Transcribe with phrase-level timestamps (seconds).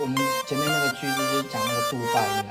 [0.00, 0.16] 我们
[0.46, 2.44] 前面那个句子就是讲那个杜拜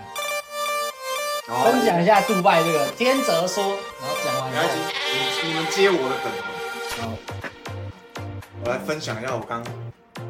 [1.48, 6.44] 那分享一下杜拜这个天泽说，然后讲完你你们接我的梗哦。
[7.00, 7.02] 好，
[8.66, 9.64] 我来分享一下我刚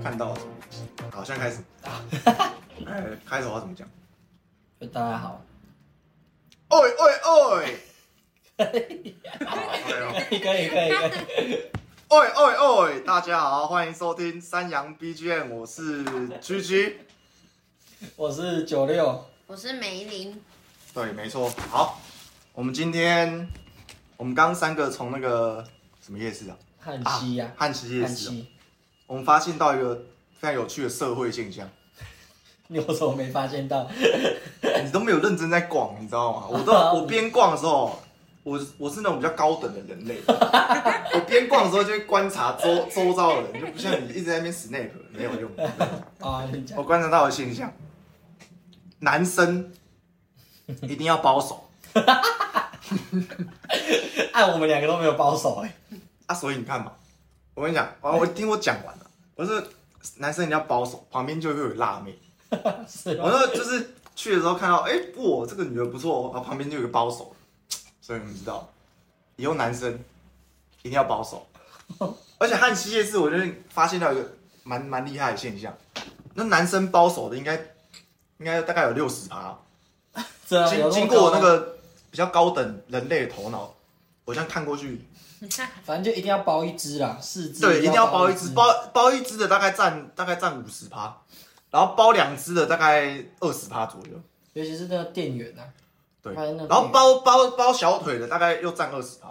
[0.03, 0.87] 看到的什么东西。
[1.11, 1.63] 好，现在开始。
[2.85, 3.89] 哎，开头要怎么讲？
[4.79, 5.41] 就大家好，
[6.69, 6.95] 喂喂
[7.57, 7.79] 喂！
[9.45, 9.81] 好哎
[10.29, 11.71] 可以可以可以可以，
[12.09, 13.01] 喂喂喂！
[13.01, 16.05] 大家好，欢迎收听三羊 BGM，我是
[16.39, 17.01] 居居。
[18.15, 20.41] 我是九六，我是梅林，
[20.93, 21.49] 对，没错。
[21.69, 21.99] 好，
[22.53, 23.45] 我们今天
[24.15, 25.61] 我们刚三个从那个
[26.01, 26.55] 什么夜市啊？
[26.79, 28.31] 汉西呀、汉西夜市、
[29.05, 29.93] 我们发现到一个
[30.39, 31.69] 非常有趣的社会现象，
[32.67, 33.85] 你有什么没发现到？
[34.81, 36.47] 你都没有认真在逛，你知道吗？
[36.49, 38.01] 我都 我边逛的时候，
[38.47, 45.51] 我我是那种比较高等的人类， 我边逛的时候就会观察周周遭的人，就不像你一直在那边 snap 没有用。
[46.21, 47.69] 啊， 你讲我观察到的现象，
[48.99, 49.69] 男生
[50.83, 51.69] 一定要包手
[54.31, 55.75] 按 我们两个都没有包手哎、
[56.27, 56.93] 啊，所以你看嘛，
[57.53, 59.61] 我跟你讲，啊，我听我讲完了，我是
[60.19, 62.17] 男生一定要包手，旁边就会有辣妹。
[62.87, 63.25] 是吗？
[63.25, 67.35] 我说就是去的时候看到，哎、哇，这个女的不错哦，然后旁边就有个包手，
[68.07, 68.69] 所以你们知道，
[69.35, 69.99] 以后男生
[70.81, 71.45] 一定要保守。
[72.39, 74.31] 而且汉西夜市，我觉得发现到一个
[74.63, 75.75] 蛮蛮厉害的现象，
[76.33, 77.55] 那男生保守的应该
[78.37, 79.59] 应该大概有六十趴，
[80.47, 81.77] 这样有经经过我那个
[82.09, 83.75] 比较高等人类的头脑，
[84.23, 85.01] 我这样看过去，
[85.83, 91.21] 反正就一定要包一只啦，四只对，一定要包一只只，包包一只的大概占大概占五十趴，
[91.71, 94.17] 然后包两只的大概二十趴左右。
[94.53, 95.61] 尤其是那个店员啊，
[96.33, 99.29] 然后包包包小腿的大概又占二十趴，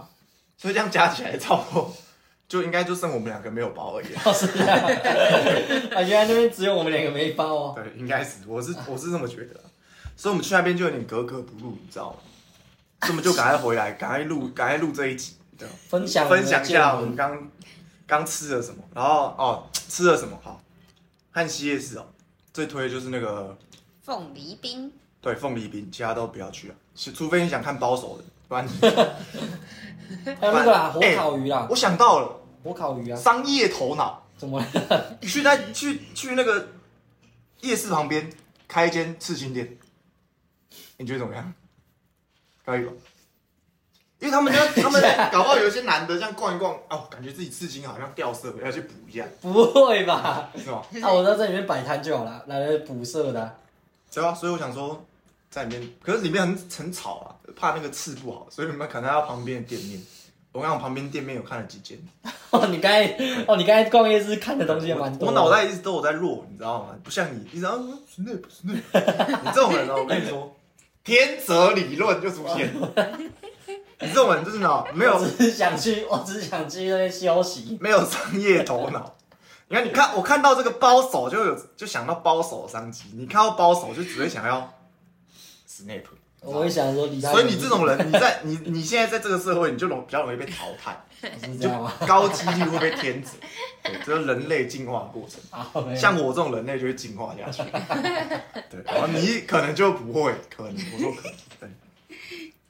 [0.57, 1.95] 所以这样加起来差不多。
[2.49, 4.15] 就应该就剩我们两个没有包而已。
[4.15, 4.23] 啊。
[4.25, 4.79] 哦是这样，
[5.91, 9.59] 啊原来那边只有我们两个没包哦，对，应该是，我是我是这么觉得。
[9.59, 9.67] 啊，
[10.17, 12.19] 所以我们去那边就有点格格不入，你知道吗？
[13.01, 17.51] 所以我们就赶快回来，赶快录， 赶快录这一集，对，分享分享一下我们刚
[18.07, 20.39] 刚吃了什么，然后哦吃了什么？
[20.45, 20.63] 好，
[21.33, 22.07] 汉西夜市哦，
[22.53, 23.59] 最推的就是那个
[24.03, 24.93] 凤梨冰，
[25.27, 28.71] 对凤梨冰，其他都不要去啊，是除非你想看保守的，不然你
[30.41, 34.23] 还有那个啦，火哎烤鱼啦，我想到了火烤鱼啊，商业头脑。
[34.37, 35.19] 怎么了？
[35.23, 36.69] 去那去去那个
[37.63, 38.31] 夜市旁边
[38.69, 39.77] 开一间刺青店，
[40.99, 41.53] 你觉得怎么样？
[42.65, 42.93] 可以吧？
[44.21, 50.51] 因为他们家 他们搞不好有一些男的这样逛一逛，哦，感觉自己刺青好像掉色了，要去补一下，不会吧？
[50.57, 50.83] 是吗？
[50.93, 53.55] 那我在这里面摆摊就好了，来来补色的啊、
[54.15, 55.05] 对啊，所以我想说
[55.57, 59.99] 在里面，可是里面很很吵啊，怕那个刺不好，所以你们可能要旁边的店面。
[60.53, 61.99] 我看我旁边店面有看了几间，
[62.51, 63.07] 哦，你刚才
[63.47, 65.29] 哦，你刚才逛夜市看的东西也蛮多。
[65.29, 66.95] 我我脑袋一直都有在弱，你知道吗？
[67.03, 67.73] 不像你，一直啊
[68.15, 70.55] Snap Snap，你这种人哦，我跟你说，
[71.03, 72.71] 天择理论就出现。
[74.01, 77.79] 你这种人就是呢，没有我只是想去，我只是想去那边休息。
[77.81, 79.15] 没有商业头脑。
[79.69, 84.73] 你看，你看，我看到这个包手就有就想到包手的商机，你看到包手就只会想要
[86.41, 87.09] 我会想说。
[87.21, 91.93] 所以你这种人，你在你你现在在这个社会，你就容比较容易被淘汰， 是这样吗？
[92.07, 93.33] 高几率会被天择。
[93.83, 95.97] 对，这是人类进化过程。
[95.97, 97.63] 像我这种人类就会进化下去。
[98.71, 101.33] 对，然后你可能就不会，可能我说可能。
[101.61, 101.69] 对，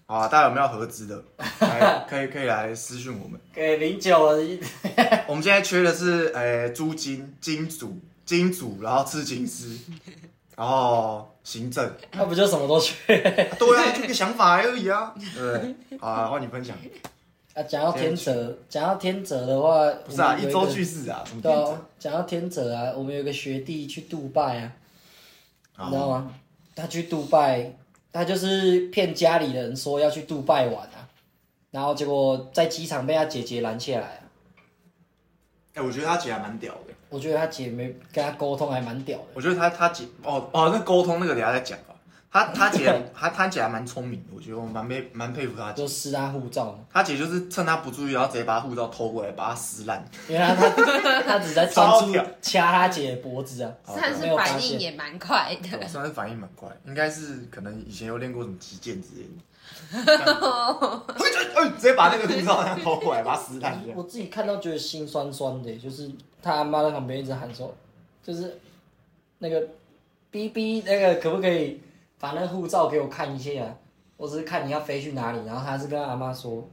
[0.06, 1.24] 好啊，大家有没有合资的？
[1.60, 3.40] 来，可以可以来私讯我们。
[3.52, 4.38] 给零九，
[5.26, 9.76] 我们现在缺的是，呃，租金、金主、金主，然后刺青师，
[10.56, 11.88] 然后行政。
[12.12, 12.96] 那不就什么都缺？
[13.06, 15.14] 对啊，就个想法而已啊。
[15.36, 16.76] 对，好啊，换你分享。
[17.54, 24.72] 啊，讲到天泽，讲到天泽的话，不是啊，一周去世啊，什么对天啊，讲到天泽啊，我们有个学弟去杜拜啊，
[25.84, 26.34] 你知道吗？
[26.74, 27.72] 他去杜拜，
[28.12, 31.08] 他就是骗家里人说要去杜拜玩啊，
[31.70, 34.20] 然后结果在机场被他姐姐拦下来啊。
[35.72, 36.92] 哎、我觉得他姐还蛮屌的。
[37.08, 39.24] 我觉得他姐没跟他沟通，还蛮屌的。
[39.34, 41.94] 我觉得他他姐哦哦，那沟通那个等一下再讲吧。
[42.28, 45.80] 他他姐 他他姐还蛮聪明的，我觉得我蛮佩蛮佩服他姐。
[45.82, 50.04] 就撕他护照嘛，他姐就是趁他不注意，然后直接把他护照偷过来，把他撕烂。
[50.28, 55.88] 因为他他 他只在专注屌掐他姐的脖子啊，算是反应也蛮快的。
[55.88, 59.30] 算是反应蛮快，应该是可能以前有练过什么击剑之类的。
[59.90, 59.98] 嘿
[61.54, 63.80] 哎，直接把那个护照这样偷过来，把它撕烂。
[63.82, 66.10] 这样我自己看到觉得心酸酸的，就是
[66.42, 67.74] 他阿妈在旁边一直喊说，
[68.22, 68.58] 就是
[69.38, 69.68] 那个
[70.30, 71.80] B B 那个可不可以
[72.18, 73.74] 把那个护照给我看一下、啊？
[74.16, 76.66] 我只是看你要飞去哪里，然后他是跟他阿妈说，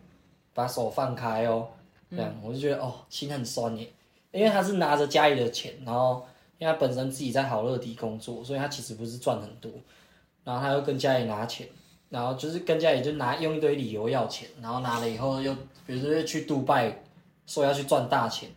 [0.53, 1.67] 把手放开哦，
[2.09, 3.91] 这样、我就觉得哦心很酸耶，
[4.31, 6.25] 因为他是拿着家里的钱，然后
[6.57, 9.69] 因为他本身自己在好乐迪工作，所以他其实不是赚很多，
[10.45, 11.67] 然后他又跟家里拿钱，
[12.13, 15.51] 然后就是跟家里就拿用一堆理由要钱，然后拿了以后又
[15.87, 17.03] 比如说去杜拜，
[17.47, 18.51] 说要去赚大钱，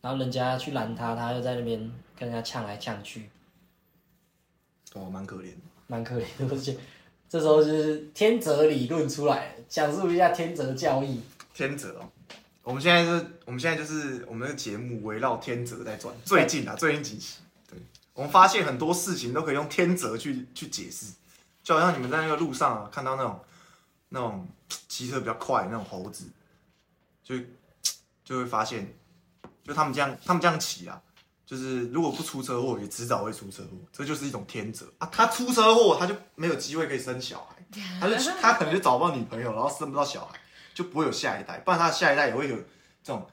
[0.00, 1.78] 然后人家去拦他，他又在那边
[2.18, 3.30] 跟人家呛来呛去，
[4.94, 5.58] 哦，蛮可怜的。
[5.86, 6.52] 蛮可怜的。
[6.52, 6.76] 而且
[7.28, 11.20] 这时候就是天择理论出来了，讲述一下天择教义。
[11.54, 12.10] 天择哦，
[12.64, 16.12] 我们现在是，我们现在就是我们的节目围绕天择在转。
[16.24, 17.36] 最近啊，最近几期，
[17.70, 17.78] 对，
[18.14, 21.12] 我们发现很多事情都可以用天择去去解释，
[21.66, 23.44] 就好像你们在那个路上啊，看到那种
[24.10, 24.46] 那种
[24.86, 26.30] 骑车比较快那种猴子，
[27.24, 27.34] 就
[28.24, 28.96] 就会发现，
[29.64, 31.02] 就他们这样，他们这样骑啊，
[31.44, 35.08] 就是如果不出车祸，也迟早会出车祸，这就是一种天择啊。
[35.10, 40.38] 他出车祸，他就没有机会可以生小孩，他就他可能就找不到女朋友，然后生不到小孩。
[40.72, 42.56] 就不会有下一代，不然他下一代也会有
[43.02, 43.26] 这种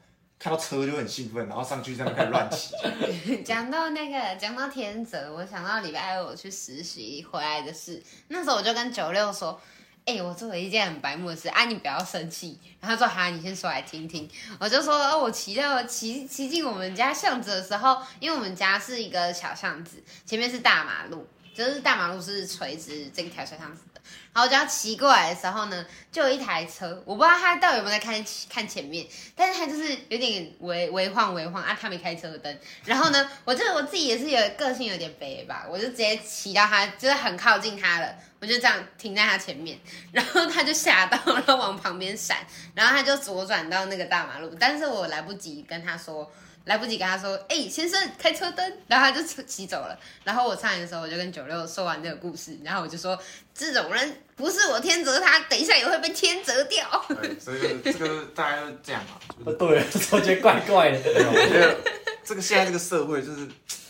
[0.43, 2.75] 看到车就很兴奋，然后上去在那开始乱骑。
[3.45, 8.03] 讲到那个，讲到天泽，我想到礼拜二我去实习回来的事。
[8.27, 9.57] 那时候我就跟九六说
[10.03, 14.29] ：“哎、我做了一件很白目的事，啊，你不要生气。”然后他说：“好，你先说来听听。”
[14.59, 24.01] 我就说：“哦，我骑到骑骑进我们家巷子的时候，因为我们家是一个小巷子，前面是大马路，就是大马路是垂直这条小巷子的。
[24.33, 32.59] 然后我就要骑过来的时候呢，就有一台车，我不知道他到底有没有在看看前面，但是他就是有点微微晃微晃啊，他没开车灯。
[32.83, 39.79] 然后呢，我就我自己也是有个性有点肥吧，我就直接骑到他，就是很靠近他了，我就这样停在他前面，
[40.11, 42.37] 然后他就吓到，然后往旁边闪，
[42.73, 46.29] 然后他就左转到那个大马路，但是我来不及跟他说。
[46.65, 49.99] 来不及跟他说，哎、先生开车灯，然后他就骑走了。
[50.23, 53.19] 然后我上来的时候，我就跟九六说完这个故事，然后我就说，
[53.53, 56.87] 这种人不是我天择他，等一下也会被天择掉。
[57.21, 59.19] 对，所以这个大家就是这样嘛。
[59.59, 60.99] 对，我觉得怪怪的。
[60.99, 61.77] 我觉得
[62.23, 63.47] 这个现在这个社会就是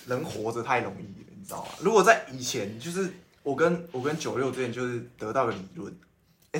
[0.07, 1.69] 人活着太容易了，你知道吗？
[1.79, 3.07] 如果在以前，就是
[3.43, 5.97] 我跟我跟九六之前就是得到个理论，诶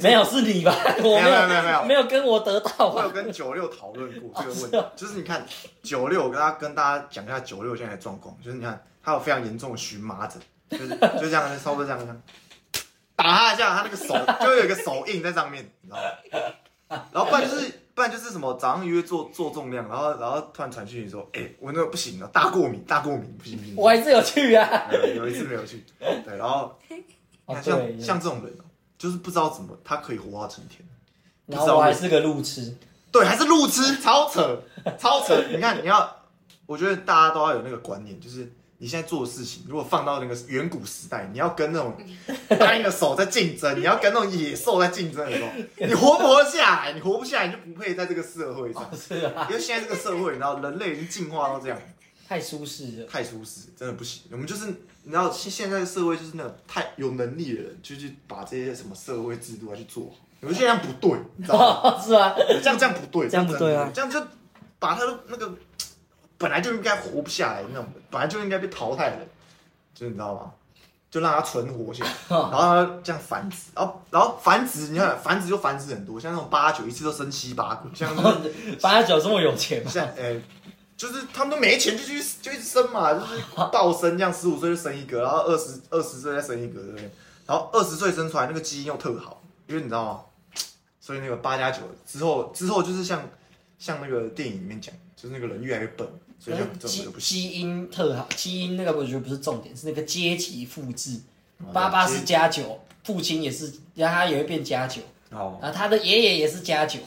[0.02, 0.76] 没有是你吧？
[1.04, 3.10] 我没有没有没有没有跟我得到我有？
[3.10, 5.46] 跟九六讨论过这个问题，就是你看
[5.84, 12.22] 九六，我跟大家跟大家讲一下九六现在的状况，就是你看他有非常严重的荨麻疹，就是就这样，差不多这样这样，
[13.16, 17.04] 打他一下，他那个手就会有一个手印在上面，你知道吗？
[17.12, 23.76] 然后不然就是不然就是什么早上约做做重量，然后然后突然传讯息说，哎、我那个不行了，大过敏，大过敏，不行不行。
[23.76, 24.88] 我还是有去啊。
[24.92, 26.78] 有有一次没有去，对，然后
[27.46, 28.66] 哦，像，像这种人哦，
[29.04, 30.80] 就是不知道怎么他可以活到成天。
[31.46, 32.74] 然后我还是个路痴。
[33.12, 34.64] 对，还是路痴，超扯，
[34.98, 35.44] 超扯。
[35.52, 36.10] 你看，你要，
[36.66, 41.98] 我觉得大家都要有那个观念，就是你现在做的事情，如果放到那个远古时代，你要跟那种
[42.48, 45.50] 单一的手在竞争，你要跟那种野兽在竞争的时候，
[45.86, 46.94] 你活不活得下来？
[46.94, 48.90] 你活不下来，你就不配在这个社会上。
[48.98, 51.78] 是啊，因为现在这个社会，你知道，人类已经进化到这样，
[52.28, 53.06] 太舒适了。
[53.08, 54.24] 太舒适，真的不行。
[54.32, 54.68] 我们就是，
[55.04, 60.18] 你知道，现现在的社会就是那种太有能力的人，就去把这些什么社会制度要去做好。
[60.40, 62.02] 你们现在这样不对， 你知道吗？
[62.02, 64.22] 是啊，这样这样不对，这样不对啊这样就
[64.80, 65.54] 把他的那个
[66.38, 69.30] 本来就应该活不下来那种，本来就应该被淘汰的人，
[69.94, 70.52] 就你知道吗？
[71.10, 79.92] 就让他存活下来，然后他这样繁殖，然后然后繁殖，你看繁殖就繁殖很多，像那种八九一次都生七八个，像就是八九这么有钱吗？
[79.92, 80.42] 像呃、
[80.96, 83.42] 就是他们都没钱就去就一直生嘛， 就是
[83.72, 87.10] 暴生这样，十五岁就生一个，然后二十二十岁再生一个，对不对？
[87.46, 90.22] 然后二十岁生出来那个基因又特好，因为你知道吗？
[91.02, 93.30] 所以那个八加九之后之后就是像
[93.78, 96.08] 像那个电影里面讲，就是那个人越来越笨，
[96.40, 97.06] 所以就基。
[97.20, 101.20] 基因特好，基因那个我觉得不是重点，是那个阶级复制。
[101.60, 107.00] 哦爸爸是加九，父亲也是，然后他也会变加九，哦，然后他的爷爷也是加九，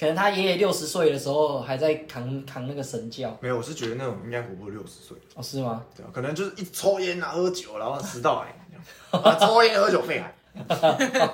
[0.00, 5.84] 可能他爷爷六十岁的时候还在扛扛那个神教，没有，我是觉得那种应该活不过六十岁，哦是吗？
[5.94, 8.56] 对啊，可能就是一直抽烟啊、喝酒，然后食道癌
[9.10, 10.34] 啊抽烟喝酒肺癌，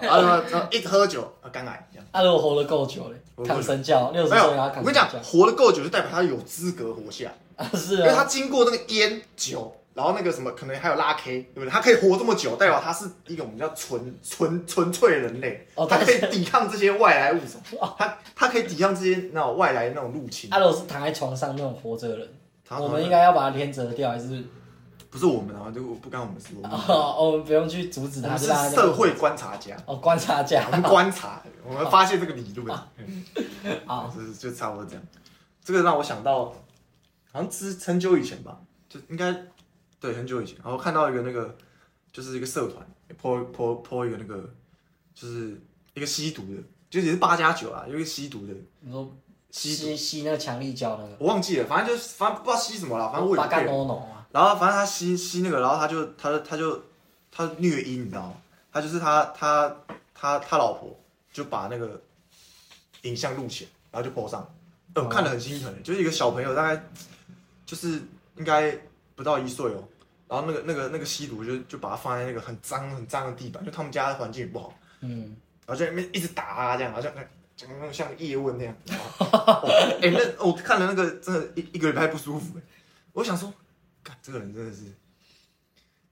[0.00, 2.04] 然后然后一喝酒啊肝癌这样。
[2.12, 7.70] 他如果活得够久嘞，扛神教，六十岁然后扛神我跟你讲，教，活得够久就代表他有资格活下来， 啊。
[7.72, 11.70] 是因为他啊，经过那个烟酒，然后那个什么，可能还有拉 K，对不对？
[11.70, 17.60] 他可以活这么久，代表他是一个我们叫纯纯纯粹的人类，哦他可以抵抗这些外来物种，
[17.98, 20.50] 他他可以抵抗这些那种外来那种入侵。
[20.50, 22.28] 他如果是躺在床上那种活着的人，
[22.62, 24.44] 他我们应该要把它天折掉，还是？
[25.08, 30.66] 不是我们啊，就不干我们事，我们 哦，我们不用去阻止他，是让他社会观察家，哦观察家。
[30.66, 33.24] 我们观察，我们发现这个理论， 嗯。
[33.86, 34.12] 好。
[34.14, 35.02] 就是就差不多这样。
[35.64, 36.46] 这个让我想到，
[37.32, 38.58] 好像之很久以前吧，
[38.90, 39.32] 就应该
[40.06, 41.56] 对很久以前，然后看到一个那个
[42.12, 42.86] 就是一个社团
[43.20, 44.48] ，po po po 一个那个
[45.14, 45.60] 就是
[45.94, 49.12] 一个吸毒的，就也是八加九啊，有一个吸毒的，你说
[49.50, 53.86] 吸吸吸那个强力胶那个，我忘记了，反正就是反正不知道吸什么了，反正我八干有骗人。
[53.86, 56.82] no no 啊，然后反正他吸吸那个，然后他就他就他就
[57.32, 58.34] 他虐婴，你知道吗？
[58.72, 59.76] 他就是他他
[60.14, 60.96] 他他老婆
[61.32, 62.00] 就把那个
[63.02, 64.46] 影像录起来，然后就 po 上，
[64.94, 66.88] 呃，我看得很心疼，就是一个小朋友，大概
[67.64, 68.02] 就是
[68.36, 68.78] 应该
[69.14, 69.82] 不到一岁哦，
[70.28, 77.12] 然后那个那个那个吸毒就就把它放在那个很脏很脏的地板，就他们家的环境也不好，嗯，然后在那边一直打啊，这样好像
[77.56, 78.74] 讲那种像叶问那样。
[79.18, 82.62] 哦哎、那我看了那个真的一一个礼拜不舒服哎，
[83.12, 83.52] 我想说，
[84.02, 84.82] 看这个人真的是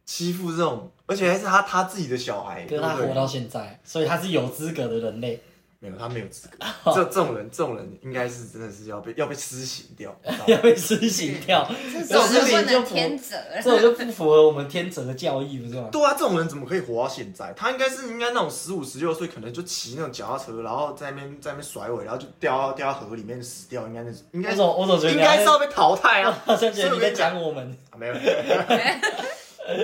[0.05, 5.43] 欺负这种，而且还是他他自己的小孩，可对不对是他活到现在，所以他是有资格的人类。
[5.85, 6.57] 没有他没有资格，
[6.95, 15.91] 这这种人这种人应该是真的是要被要被施行掉，要被施行 掉，这种就不就能天责这种就不符合我们天择的教义，不是吗？
[15.93, 17.53] 对啊，这种人怎么可以活到现在？
[17.55, 26.33] 他应该是应该那种十五十六岁，可能就骑那种脚踏车，然后在那边在那边甩尾，然后就掉到掉到河里面死掉，应该那是应该我总我总觉得应该是要被淘汰啊。
[26.47, 27.77] 好像觉得你在讲我们。
[27.91, 28.15] 啊，没有，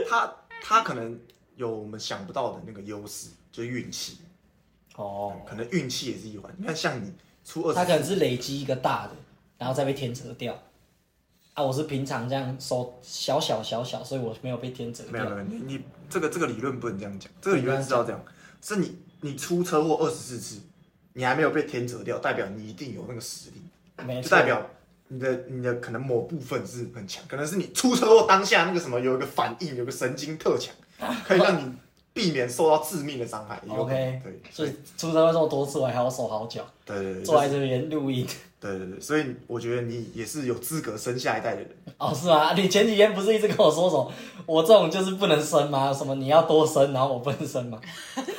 [0.09, 1.19] 他他可能
[1.57, 4.19] 有我们想不到的那个优势，就是运气，
[5.01, 6.53] 哦，可能运气也是一环。
[6.59, 7.13] 你看，像你
[7.45, 9.13] 出二他可能，是累积一个大的，
[9.57, 10.53] 然后再被天折掉。
[11.55, 15.13] 啊，我是平常这样收小小小小，所以我没有被天折掉。
[15.13, 18.23] 没有没有，你你这个这个理论不能这样讲，这个理论是要这样，
[18.61, 20.61] 是你你出车祸二十四次，
[21.15, 23.63] 你还没有被天折掉，代表你一定有那个实力，
[24.05, 24.65] 没，就代表
[25.09, 30.75] 你的你的可能某部分是很强，可能是你出车祸当下那个什么有一个反应，有个神经特强，
[31.25, 31.75] 可以让你
[32.21, 33.61] 避免受到致命的伤害。
[33.69, 38.27] OK 对，所以出车祸这么多次，我还要手好脚，对对对，坐在这边录音。
[38.61, 41.71] 对对对，所以我觉得你也是有资格生下一代的人。
[41.97, 42.53] 哦，是吗？
[42.53, 44.13] 你前几天不是一直跟我说什么，
[44.45, 45.91] 我这种就是不能生吗？
[45.93, 47.81] 什么你要多生，然后我不能生吗？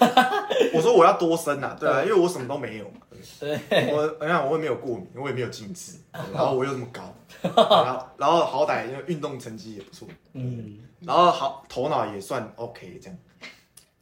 [0.74, 3.02] 我说我要多生啊，对啊，因为我什么都没有嘛。
[3.40, 3.60] 对，
[3.94, 5.94] 我你看我也没有过敏，我也没有近视，
[6.32, 7.02] 然后我又这么高，
[7.42, 13.18] 然后然后好歹因为运动成绩也不错，嗯，然后好头脑也算 OK 这样。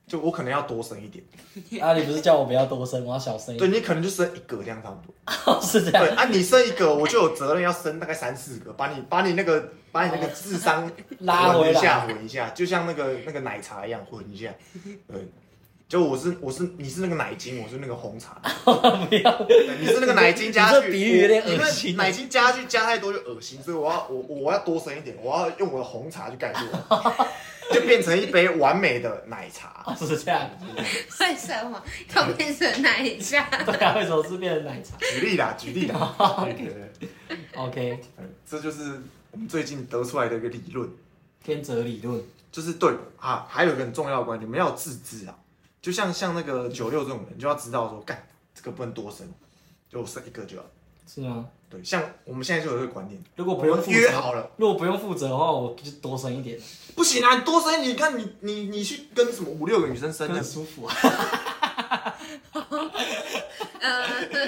[0.10, 1.24] 就我可能要多生一点，
[1.80, 3.70] 啊，你不是叫我不要多生，我要小生一点。
[3.70, 5.14] 对你可能就生一个这样差不多。
[5.54, 6.04] 哦， 是这样。
[6.04, 12.08] 对啊，你生一个，我就有责任要生大概三四个，把你把你那个把你那个智商 拉回混一下，来。
[12.08, 14.52] 混一下，就像那个那个奶茶一样混一下。
[15.08, 15.28] 对，
[15.88, 18.42] 就我是我是你是那个奶精，我是那个红茶。
[18.64, 26.60] 不要，对你是那个奶精加去，你这比喻有点我恶心奶精加去加太多就恶心，所以我要我我要多生一点，我要用我的红茶去盖住，
[27.72, 29.84] 就变成一杯完美的奶茶。
[29.86, 30.50] 哦是这样。
[31.20, 31.82] 为什么
[32.16, 33.42] 要变成奶茶？
[33.64, 40.90] 对啊，为什么是变成奶茶举例啦，举例啦， 对对对，？OK，对这就是我们最近得出来的一个理论。
[41.44, 42.22] 天择理论。
[42.52, 45.38] 就是对啊，还有一个很重要的观点，你们要有自知啊。
[45.82, 49.28] 就像像那个九六这种人，就要知道说，干这个不能多生，
[49.88, 50.66] 就生一个就好。
[51.12, 51.48] 是吗？
[51.72, 56.60] 对，像我们现在就有这个观念，如果不用我负责，约好了，如果不用负责的话，我就多生一点，
[56.96, 60.96] 不行啊，你多生，你看你你你去跟什么五六个女生生很，舒服啊。
[63.82, 64.06] 呃，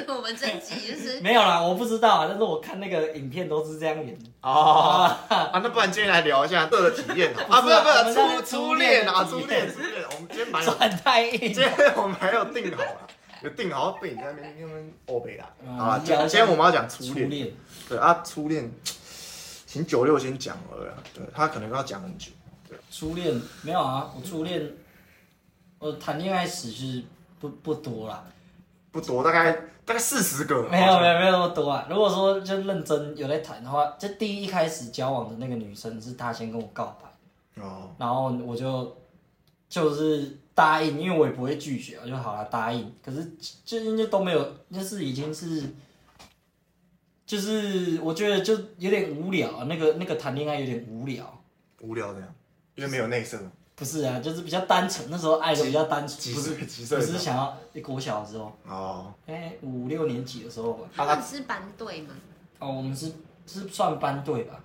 [0.07, 4.25] 我们这集就是没有啦，我不知道啊，但是我看那个影片都是这样演的。
[4.41, 11.63] 哦啊，那不然今天来聊一下这个体验好啊，不是不是初初恋啊，初初恋恋初恋，我们今天蛮有，转太硬今。
[11.63, 13.07] 天我们还有定好了，
[13.41, 15.49] 有定好被你在那边那边欧北啦。
[15.63, 17.15] 嗯好了，今天我们要讲初恋。
[17.15, 17.53] 初恋，
[17.89, 18.71] 对啊，初恋，
[19.65, 22.31] 请九六先讲了啦，对他可能要讲很久。
[22.89, 24.71] 初恋没有啊，我初恋，
[25.79, 27.03] 我谈恋爱史是
[27.39, 28.23] 不不多啦，
[28.91, 29.51] 不多，大概
[29.83, 30.61] 大概四十个。
[30.69, 31.87] 没有没有没有那么多啊。
[31.89, 38.95] 如果说就认真有在谈的话，就第一开始交往的那个女生是她先跟我告白，哦，然后我就
[39.67, 42.93] 就是答应，因为我也不会拒绝，我就好了答应。
[43.03, 43.31] 可是
[43.63, 45.63] 就因为都没有，就是已经是，
[47.25, 51.41] 就是我觉得就有点无聊啊，那个那个谈恋爱有点无聊。
[51.79, 52.35] 无聊这样，
[52.75, 53.39] 因为没有内射。
[53.73, 57.03] 不是啊，就是比较单纯，那时候爱的比较单纯，几不是岁几岁不？
[57.03, 60.87] 是想要国小的时候，哦，哎、五六年级的时候吧。
[60.95, 62.13] 他们是班队吗？
[62.59, 63.11] 哦，我们是
[63.47, 64.63] 是算班队吧？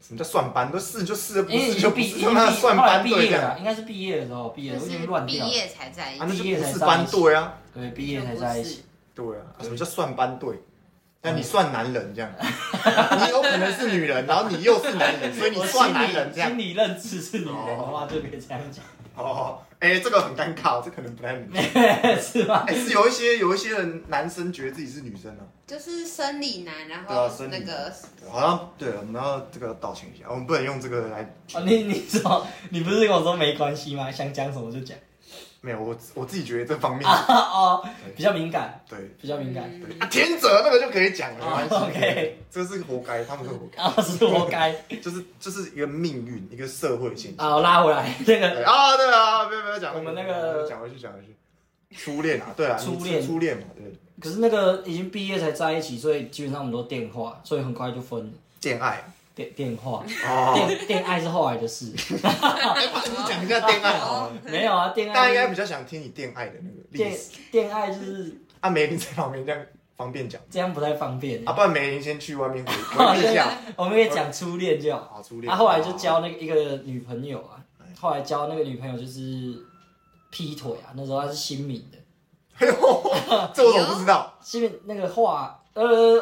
[0.00, 0.70] 什么叫算班？
[0.70, 3.58] 都试就试，不是就不是，经毕已经他妈毕后来算班毕业了啦，队这样。
[3.58, 5.50] 应该是毕业的时候，毕业就了，我已经乱掉了。
[5.50, 7.54] 毕业才在一啊，那起，就毕业不是班才在一起队啊。
[7.74, 8.84] 对，毕业才在一起。
[9.14, 10.56] 对啊，什么叫算班队？
[11.20, 16.58] 那你算男人这样，你有可能是女人，然后你又是男人，所以你算男人这样心。
[16.58, 18.84] 理认知是女人的话，就可以这样讲，
[19.18, 21.60] 哦，哎，这个很尴尬，这可能不太明。
[22.22, 22.64] 是吧？
[22.68, 25.42] 哎，是有一些有一些人男生觉得自己是女生啊。
[25.66, 27.92] 就是生理男，然后生那个
[28.30, 31.22] 好像对，我们要这个道歉一下，我们不能用这个来。
[31.54, 34.10] 哦，你你说你不是跟我说没关系吗？
[34.10, 34.96] 想讲什么就讲。
[35.60, 37.84] 没有，我我自己觉得这方面哦，
[38.16, 39.64] 比较敏感，对比较敏感。
[39.72, 41.74] 嗯对啊，田泽那个就可以讲了，没关系。
[41.74, 44.72] 哦 OK 这是活该，他们是活该，啊，是活该。
[45.02, 47.46] 就是就是一个命运，一个社会现象。
[47.46, 51.36] 啊，我拉回来那对个，啊，对啊，不要不要讲我们那个讲回去讲回去，
[51.96, 58.32] 初恋啊，对啊，初恋初恋嘛，对，可是那个已经毕业才在一起，所以基本上我们都电话，所以很快就分了。
[58.62, 59.04] 恋爱
[59.38, 60.54] 电电话，哦。
[60.56, 61.86] 电电爱是后来的事。
[61.86, 62.18] 你
[63.28, 64.36] 讲一下恋爱好吗。
[64.44, 67.30] 没有啊，电大家应该比较想听你恋爱的那个历电史。
[67.52, 69.64] 电爱就是啊，梅林在旁边这样
[69.96, 71.46] 方便讲这样不太方便。
[71.48, 73.48] 啊，不然梅林先去外面回回忆一下。
[73.76, 75.08] 我们可以讲初恋就好。
[75.14, 75.48] 好，初恋。
[75.48, 76.54] 他后来就交那个一个
[76.84, 79.54] 女朋友啊哎，后来交那个女朋友就是
[80.30, 81.98] 劈腿啊，那时候他是新民的，
[82.58, 82.74] 哎呦，
[83.54, 84.34] 这我怎么不知道？
[84.42, 86.18] 新民那个话，呃，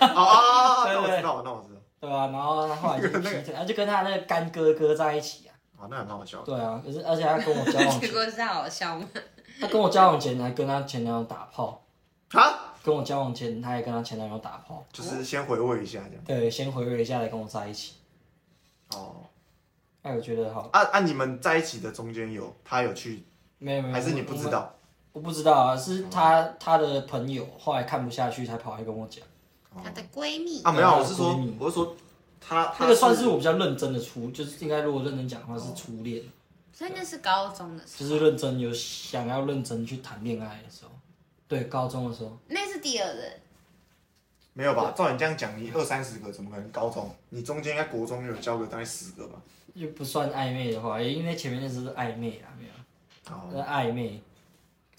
[0.00, 1.75] 啊 那我知道，那我知道。
[2.06, 6.44] 对啊、然后他后来就劈腿，他就跟他那个干哥哥在一起啊，啊，那还蛮好笑的。
[6.44, 9.08] 对啊，可是而且他跟我交往前，结果是好笑吗？
[9.60, 11.82] 他跟我交往前还跟他前男友打炮，
[12.30, 16.24] 啊，跟我交往前他也跟他前男友打炮，就是先回味一下这样。
[16.24, 17.94] 对，先回味一下来跟我在一起，
[18.94, 19.16] 哦，
[20.02, 23.26] 哎，我觉得好，啊啊，你们在一起的中间有他有去，
[23.58, 24.44] 没有没有，还是你不我们？
[24.44, 24.72] 知道？
[25.12, 29.24] 我不知道啊，是他他的朋友后来看不下去才跑来跟我讲，
[29.82, 30.62] 她的闺蜜。
[30.62, 31.96] 啊，没有，我是说闺蜜，我是说
[32.40, 36.22] 他他那个算是我比较认真的初，就是应该如果认真讲的话是初恋，
[36.72, 40.90] 所以那是高中的时候，就是认真有想要认真去谈恋爱的时候，
[41.48, 43.32] 对，高中的时候，那是第二任，
[44.52, 44.92] 没有吧？
[44.96, 47.14] 照你这样讲，你二三十个怎么可能高中？
[47.30, 49.40] 你中间应该国中有交个大概十个吧？
[49.74, 54.22] 就不算暧昧的话，因为前面那是暧昧啊，没有，哦，那暧昧，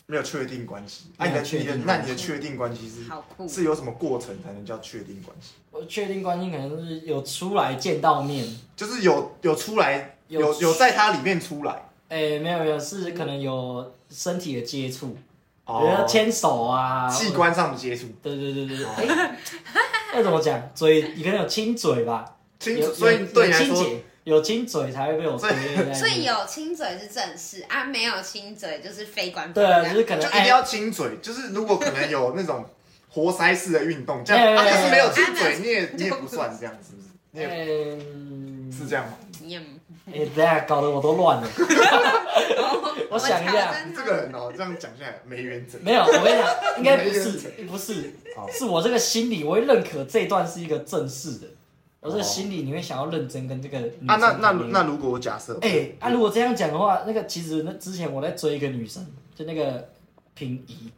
[0.08, 1.06] 没有确定关系。
[1.18, 3.48] 啊，你的确定那你的确定关系是好酷。
[3.48, 5.52] 是有什么过程才能叫确定关系？
[5.70, 8.46] 我确定关系可能是有出来见到面，
[8.76, 11.90] 就是有有出来，有有有在它里面出来。
[12.10, 15.18] 哎、没有没有，是可能有身体的接触，比
[15.66, 20.72] 哦如说牵手啊，器官上的接触，对对对对对，哎、要怎么讲？
[20.74, 22.38] 嘴，你可能有亲嘴吧？
[22.66, 23.86] 有亲所以有对你来说，
[24.27, 29.53] 有亲嘴，才会被我归类在那里所以有亲嘴是正式啊，没有亲嘴就是非官方。
[29.53, 31.17] 对啊，就是可能哎，就一定要亲嘴。
[31.21, 32.65] 就是如果可能有那种
[33.08, 37.08] 活塞式的运动，这样， 啊，没有可是没有亲嘴，你也你也不算这样，是不是？
[37.32, 39.13] 你也嗯，是这样吗？
[39.39, 41.47] 你也哎、等一下搞得我都乱了。
[43.10, 45.78] 我想一下，你这个人哦，这样讲下来没原则。
[45.82, 47.32] 没有，我跟你讲，应该不是，
[47.65, 48.13] 不是，
[48.52, 51.47] 是我这个心理，我会认可这一段是一个正式的。
[51.99, 59.05] 我这个心理，你会想要认真跟这个女生啊，那那那如果我假设，哎、啊，如果这样讲的话，那个其实那之前我在追一个女生，
[59.36, 59.89] 就那个
[60.33, 60.91] 平移，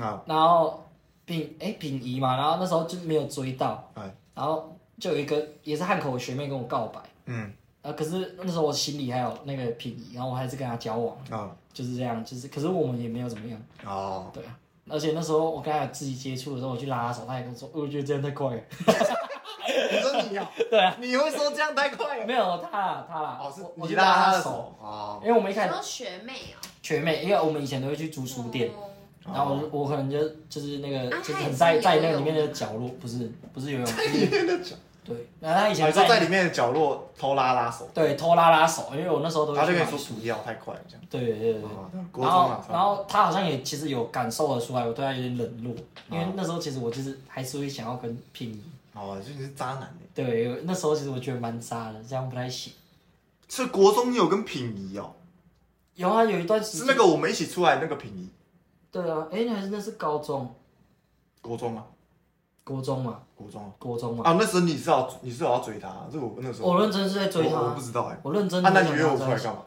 [0.00, 0.84] 啊，然后
[1.24, 4.14] 平哎、平移嘛，然后那时候就没有追到，哎。
[4.34, 7.52] 然后就有一个也是汉口的学妹跟我告白，嗯。
[7.82, 14.56] 啊，可是那时候我心里还有那个平移，然后我还是跟她交往，啊就是这样，就是可是我们也没有怎么样，哦，对啊，
[14.88, 18.62] 而且那时候我跟她有肢体接触的时候，我去拉她手，她也跟我说，我觉得这样太快了，
[19.66, 22.26] 你说你啊， 对啊，你会说这样太快了？
[22.26, 28.68] 没有他啦，他啦，哦，是我拉他的手，哦，因为我们一开始说学妹哦，学妹，因为我们以前都会去租书店。
[28.70, 28.88] 哦。
[29.24, 30.18] 然后我我可能就
[30.50, 36.44] 就是那个啊就是很在在那个里面的角落，不是不是游泳， 在里面的角，对，然后他以你前说在里面。
[36.44, 41.04] 的角落偷拉拉手，对偷拉拉手，因为我那时候都他就跟会去买书，你说不要太快了这样。
[41.08, 41.62] 对对对
[42.18, 45.72] 然后然后他好像也其实有感受得出来，我对他有点冷落，
[46.10, 46.32] 因为哦。
[46.34, 48.60] 那时候其实我就是还是会想要跟拼
[48.94, 52.72] 音，哦，就你是渣男欸对，那时候其实我觉得蛮渣的，这样不太行。
[53.48, 55.14] 是国中你有跟品仪哦，
[55.94, 58.28] 有啊，有一段时间是那个我们一起出来那个品仪，
[58.90, 60.54] 对啊，哎，那还是那是高中、
[61.40, 61.84] 国中啊，
[62.64, 63.70] 国中嘛，国中啊。
[63.78, 68.18] 国中嘛，啊，那时候你是要你是有要追他，这我那时候我认真是在追我我他不，知道哎。
[68.22, 68.64] 我认真。
[68.64, 69.62] 啊，那你约我出来干嘛？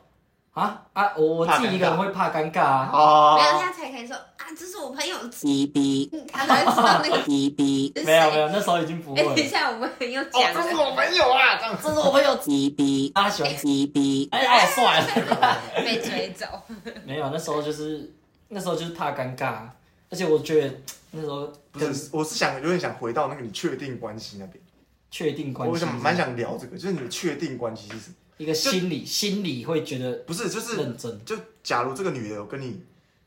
[0.54, 1.14] 啊啊！
[1.18, 2.90] 我我自己一个人会怕尴尬啊。
[2.94, 9.24] 啊没有他才可以说啊，这是我朋友，逼逼他才会知道那个逼逼没有没有，那时候已经不会。
[9.24, 15.62] 等一下我们很有哦，讲这是，我朋友啊，这样这是我朋友逼逼，他喜欢逼逼，哎哎，算了。
[15.84, 16.46] 被追走。
[17.06, 18.12] 没有，那时候就是
[18.50, 19.68] 那时候就是怕尴尬，
[20.10, 20.74] 而且我觉得
[21.12, 24.64] 那时候不是，我是想有点想回到那个你确定关系那边，
[25.12, 28.16] 确定关系，我想蛮想聊这个，就是你的确定关系是什么？
[28.38, 31.24] 一个心理心理会觉得不是，就是认真。
[31.24, 32.82] 就假如这个女的有跟你，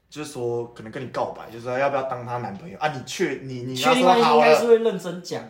[0.08, 2.88] 就是说可能跟你告白，就是说要不要当她男朋友啊？
[2.88, 5.44] 你确你你要确定应该是会认真讲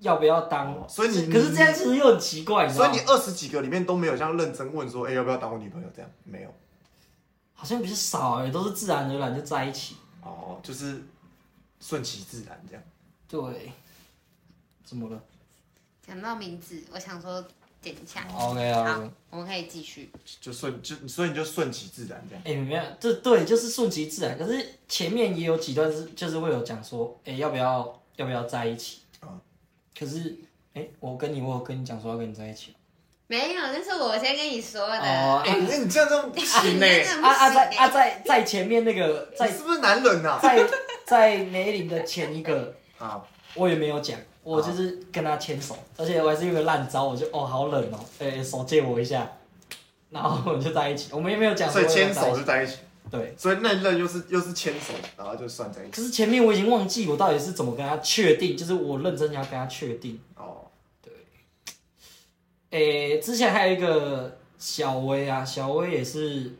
[0.00, 3.08] 要不要当，哦所以你可是这样其实又很奇怪，你知道吗所以你？
[3.10, 5.88] 二十几个里面都没有这样认真问说，哎、要不要当我女朋友？
[5.94, 6.54] 这样没有
[7.54, 9.96] 好像比较少哎，都是自然而然就在一起。
[10.20, 11.02] 哦，就是
[11.80, 12.82] 顺其自然这样。
[13.28, 13.72] 对，
[14.84, 15.20] 怎么了？
[16.06, 17.44] 讲到名字，我想说
[17.82, 18.26] 剪一下。
[18.38, 20.10] OK 啊好，我们可以继续。
[20.40, 22.42] 就顺就所以你就顺其自然这样。
[22.46, 24.38] 哎、没有，这对就是顺其自然。
[24.38, 29.00] 可是前面也有几段是就是会有讲说，哎、要不要要不要在一起？
[29.22, 29.40] 嗯
[29.98, 30.34] 可是，
[30.74, 32.74] 哎、我跟你我有跟你讲说要跟你在一起。
[33.28, 34.98] 没有，那是我先跟你说的。
[34.98, 40.38] 哦哎、那你这样这样不行呢、 你真的啊 啊，在啊在在前面那个在你是不是男人啊？
[40.42, 40.68] 在
[41.06, 43.22] 在梅林的前一个，啊，
[43.54, 49.30] 我也没有讲，我就是跟他牵手，而且我还是用个烂招，我就哦好冷哦，哎、手借我一下，
[50.10, 52.78] 然后我们就在一起，我们也没有讲说所以牵手就在一起，
[53.10, 53.34] 对。
[53.38, 55.92] 所以那一任又是又是牵手，然后就算在一起。
[55.92, 60.20] 可是前面我已经忘记我到底是怎么跟他确定，就是我认真要跟他确定。
[60.36, 60.66] 哦，
[61.00, 61.12] 对
[62.70, 66.50] 诶、之前还有一个小薇啊，小薇也是，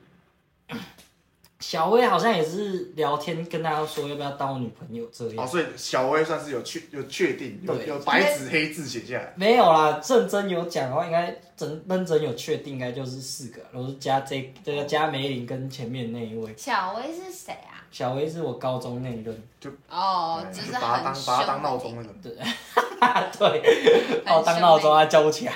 [1.63, 5.49] 小薇好像也是聊天跟大家说要不要当我女朋友这哦，样。
[5.49, 9.33] 所以小薇算是有确有确定，有对有白纸黑字写下来。
[9.37, 16.53] 没有啦，认真有讲的话，应该真认真有确定，应该就是四个，然后是加这这个加梅林跟前面那一位。
[16.57, 17.81] 小薇是谁啊？
[17.93, 19.43] 小薇是我高中那一任，
[19.89, 22.13] 哦，哎只就是把它当把它当闹钟那种。
[22.23, 25.53] 对，把我当闹钟啊叫不起来，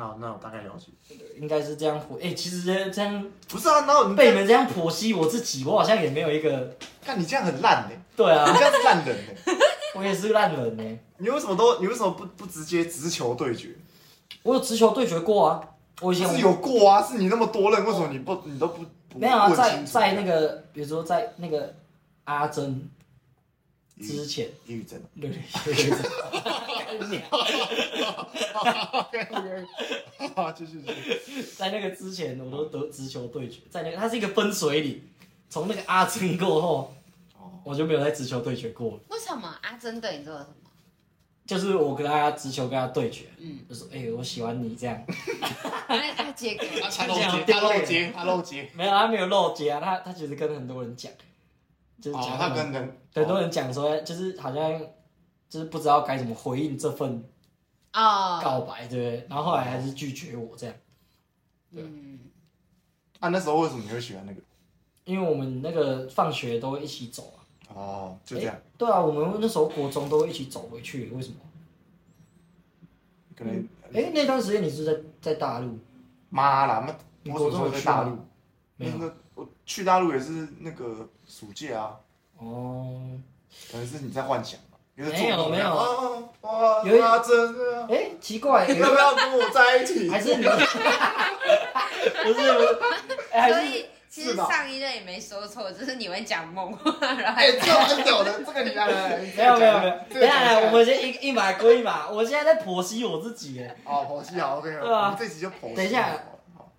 [0.00, 0.86] 那那我大概了解。
[1.38, 2.18] 应该是这样回。
[2.20, 6.74] 诶、其实这这样不是啊，然后你被你们这样剖析我自己，我好像也没有一个。
[7.02, 9.32] 看你这样很烂呢、对啊你，这样是烂人呢、
[9.96, 10.98] 我也是烂人呢。
[11.18, 13.76] 你为什么都你为什么不不直接直球对决？
[14.42, 15.60] 我有直球对决过啊，
[16.00, 21.74] 我以前是有过啊，是你那么多人，为什么你不你都不不没有啊，在在那个比如说在那个
[22.24, 22.88] 阿珍
[24.00, 25.90] 之前，抑郁症，对对对对
[27.08, 27.18] 对，
[30.34, 31.42] 啊，继续继续。
[31.56, 35.02] 在那个之前我都得直球对决，在那个它是一个分水岭，
[35.48, 36.94] 从那个阿珍过后，
[37.38, 39.00] 哦，我就没有在直球对决过了。
[39.08, 40.54] 为什么阿珍对你做了什么？
[41.46, 45.04] 就是我跟大家直球跟他对决，嗯，就说哎、我喜欢你这样，
[45.88, 46.54] 那他接。
[46.54, 48.70] 他漏接他漏接他漏接。
[48.74, 51.10] 没有他没有漏接啊，他他其实跟很多人讲，
[52.00, 54.80] 就是他跟人很多人讲说，就是好像
[55.48, 57.22] 就是不知道该怎么回应这份
[57.92, 59.26] 啊，告白，对不对？
[59.28, 60.74] 然后后来还是拒绝我这样，
[61.72, 62.18] 嗯，
[63.18, 64.40] 啊，那时候为什么你会喜欢那个？
[65.04, 67.38] 因为我们那个放学都会一起走啊。
[67.74, 71.36] 哦，就这样，对啊，我们那时候国中都会一起走回去，为什么？
[73.36, 73.56] 可能
[73.92, 75.78] 哎、那段时间你是在在大陆？
[76.28, 78.18] 妈啦，那你我什么时候国中有去吗在大陆？
[78.76, 81.94] 没有那个我去大陆也是那个暑假啊，
[82.38, 83.00] 哦，
[83.70, 84.78] 可能是你在幻想吧。
[84.96, 85.66] 有没有没有。
[85.70, 90.10] 哦哇，有一哇，真的啊，哎、奇怪，你 要不要跟我在一起？
[90.10, 90.42] 还是你？
[90.44, 90.50] 不
[92.34, 92.78] 是不是，
[93.30, 94.48] 哎、还是所以其实是吧？
[94.50, 105.04] 上一任也没说错，就是你会讲梦话， 然后哎，还这很屌的，这个你来来来，没有没有没有，这等一下来，个讲一下我们先一一码归一码，我现在在剖析我自己哎，哦，剖析好，OK，对啊。
[105.04, 105.74] 我们这集就剖析。
[105.76, 106.29] 等一下好，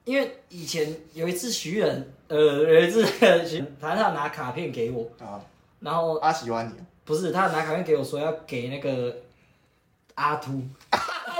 [0.05, 3.05] 因为以前有一次徐仁，呃， 有一次
[3.45, 5.39] 徐他他拿卡片给我，啊，
[5.79, 6.73] 然后他喜欢你，
[7.05, 9.15] 不是他拿卡片给我说要给那个
[10.15, 10.61] 阿秃，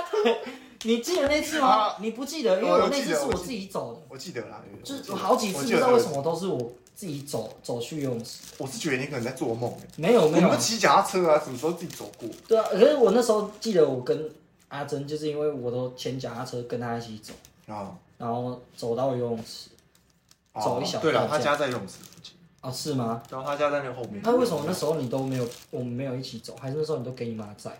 [0.84, 1.66] 你记得那次吗？
[1.68, 1.96] 啊？
[2.00, 9.72] 你不记得，因为我那次是我自己走的，我记得啦，就是我好几次不知道为什，么都是我自己走走去游泳池，我是觉得你可能在做梦。
[9.96, 10.46] 没有没有。
[10.46, 12.28] 我们，骑脚踏车啊，什么时候自己走过？
[12.46, 14.30] 对啊，可是我那时候记得我跟
[14.68, 17.32] 阿珍，就是因为我都牵脚踏车跟他一起走，
[17.72, 19.70] 啊，然后走到游泳池。
[20.52, 23.22] 哦走一小对了，段这样他家在游泳池附近，哦，是吗？
[23.30, 24.20] 然后他家在那后面。
[24.22, 26.54] 那为什么那时候你都没有，我们没有一起走？
[26.60, 27.72] 还是那时候你都给你妈在？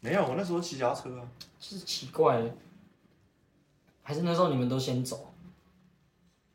[0.00, 0.26] 没有？
[0.26, 1.28] 我那时候骑脚踏车啊。
[1.60, 2.50] 是奇怪了，
[4.02, 5.30] 还是那时候你们都先走？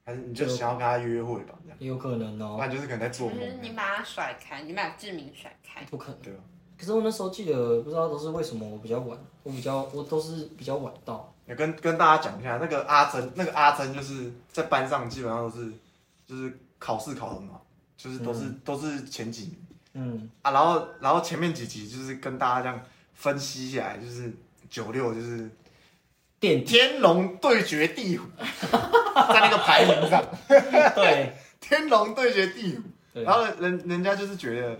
[0.04, 1.54] 还是你就想要跟他约会吧？
[1.64, 3.54] 这样，也有可能不哦，然就是可能在做梦就是。
[3.62, 5.84] 你把他甩开，你把志明甩开。
[5.92, 6.20] 不可能。
[6.22, 6.40] 对啊，
[6.76, 11.32] 可是我那时候记得，不知道都是为什么我比较晚，我比较我都是比较晚到。
[11.50, 15.72] 也跟跟大家讲一下，那个阿珍，那个阿珍就是在班上基本上都是
[16.28, 17.66] 就是考试考很好，
[17.98, 19.58] 就是都是、都是前几名
[19.94, 20.52] 嗯，啊。
[20.52, 22.80] 然后然后前面几集就是跟大家这样
[23.16, 24.32] 分析下来，就是
[24.70, 25.50] 九六就是
[26.40, 26.66] 垫底。
[26.78, 32.84] 天龙对决地虎，在那个排名上，对天龙对决地虎，
[33.22, 34.80] 然后人人家就是觉得，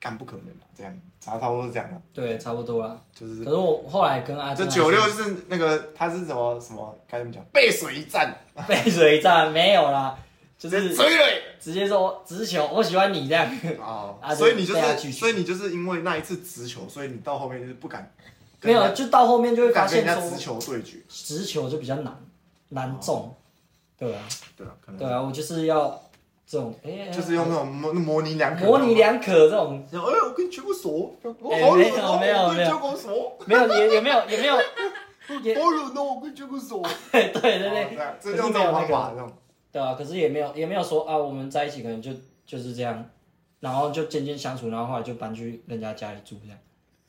[0.00, 3.00] 干不可能嘛，这样差差不多是这样的，对，差不多啦。
[3.14, 7.42] 就是可是我后来跟阿珍这九六就是那个他是什么什么该怎么讲？
[7.50, 8.36] 背水一战，
[8.68, 10.18] 背水一战没有啦，
[10.58, 13.50] 就是追垒直接说直球，我喜欢你这样。
[13.80, 15.18] 哦啊所以你就是被他拒绝。
[15.18, 18.12] 所以你就是因为那一次直球，所以你到后面就是不敢
[18.60, 22.14] 跟没有，家就到后面就会不发现说敢跟人家直球对决，直球就比较难
[22.68, 23.34] 难中，
[23.98, 24.22] 对啊，
[24.56, 24.98] 对啊，可能。
[24.98, 25.98] 对啊，我就是要
[26.54, 30.88] 这种，哎、就是用那种模模棱两可，模棱两可这种，然后哎，我跟你牵过手，
[31.40, 34.56] 我哎好冷哦，没有没有我跟你没有牵过手，没有也也没有也没有，
[35.42, 36.80] 也好冷哦，我跟你牵过手。
[37.10, 37.88] 对对对。
[37.90, 39.32] 这样这用这种方法，这种。
[39.72, 42.12] 对啊，可是也没有也没有说啊，我们在一起可能就
[42.46, 43.04] 就是这样，
[43.58, 46.58] 然后就渐渐相处，然后后来就搬去人家家里住这样。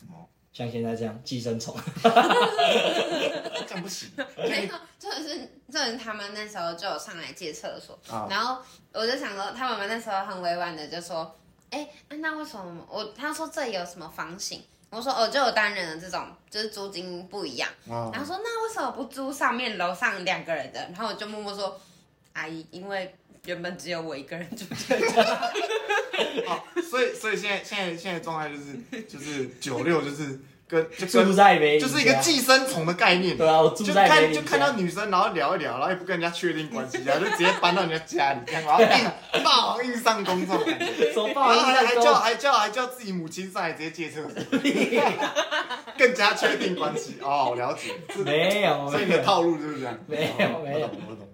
[0.10, 0.26] 哦。
[0.52, 4.10] 像现在这样寄生虫， 这样不行。
[4.38, 4.74] 没有，
[5.12, 8.28] 就是就是他们那时候就有上来借厕所，啊。
[8.30, 11.36] 然后我就想说，他们那时候很委婉的就说，
[11.70, 14.64] 哎、那为什么我他说这里有什么房型？
[14.90, 17.70] 我说哦，就有单人的这种，就是租金不一样。
[17.90, 20.80] 啊然后说那为什么不租上面楼上两个人的？
[20.80, 21.80] 然后我就默默说，
[22.34, 23.14] 阿姨，因为
[23.46, 25.06] 原本只有我一个人住这里。
[26.48, 30.40] 哦，所以所以现在现在现在状态就是就是九六就是
[30.84, 41.14] 跟就住在梅就是一个寄生虫的概念，对啊，我住就在梅里看就看到，女生，然后聊一聊，然后也不跟人家确定关系，然后就直接搬到人家家里，这样，然后硬霸王硬上弓这种感觉。
[41.14, 44.32] 手然后还还叫还叫还叫自己母亲上来直接借厕所，
[45.98, 47.18] 更加 确定关系。
[47.22, 49.98] 哦，我了解，没有所以你的，套路就是这样。
[50.08, 50.80] 没有哦没有。
[50.80, 51.28] 我懂我懂，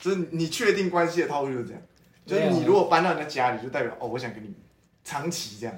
[0.00, 1.82] 就是你确定关系的套路就是这样，
[2.26, 4.52] 就是你如果搬到人家家里，就代表哦，我想跟你
[5.04, 5.74] 长期这样。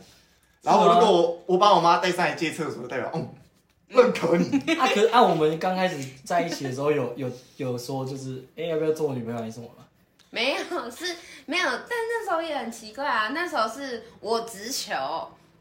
[0.62, 3.28] 然后如果我我把我妈带上来借厕所，就代表嗯，
[3.88, 4.74] 认可你。
[4.74, 9.84] 啊，可是按、我们刚开始在一起的时候有有 有说就是，哎、要不要做我女朋友还是什么吗？
[10.30, 13.28] 没有，是没有，但那时候也很奇怪啊。
[13.34, 14.94] 那时候是我直球，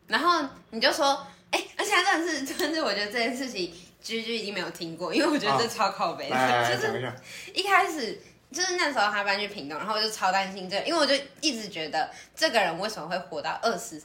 [0.07, 7.13] 然后你就说，哎、而且真的是，真的是，我觉得这件事情居居一定没有听过，因为我觉得这超靠背的，来来来就是
[7.53, 8.21] 一开始。
[8.51, 14.01] 就是那时候他搬去屏东，然后我就超担心这个，因为我就一直觉得这个人为什么会活到二十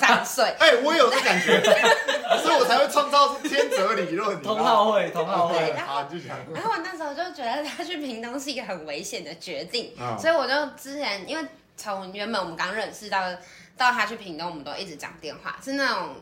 [0.00, 0.44] 三岁？
[0.58, 1.60] 哎，我也有这感觉，
[2.42, 4.42] 所以我才会创造出天择理论。
[4.42, 6.36] 同好会，同好会，对然后好，就讲。
[6.54, 13.30] 然后我那时候就觉得他去屏东是一个很危险的决定，啊所以我就之前因为从原本我们刚认识到
[13.76, 16.16] 到他去屏东，我们都一直讲电话，是那种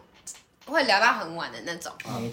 [0.66, 1.92] 会聊到很晚的那种。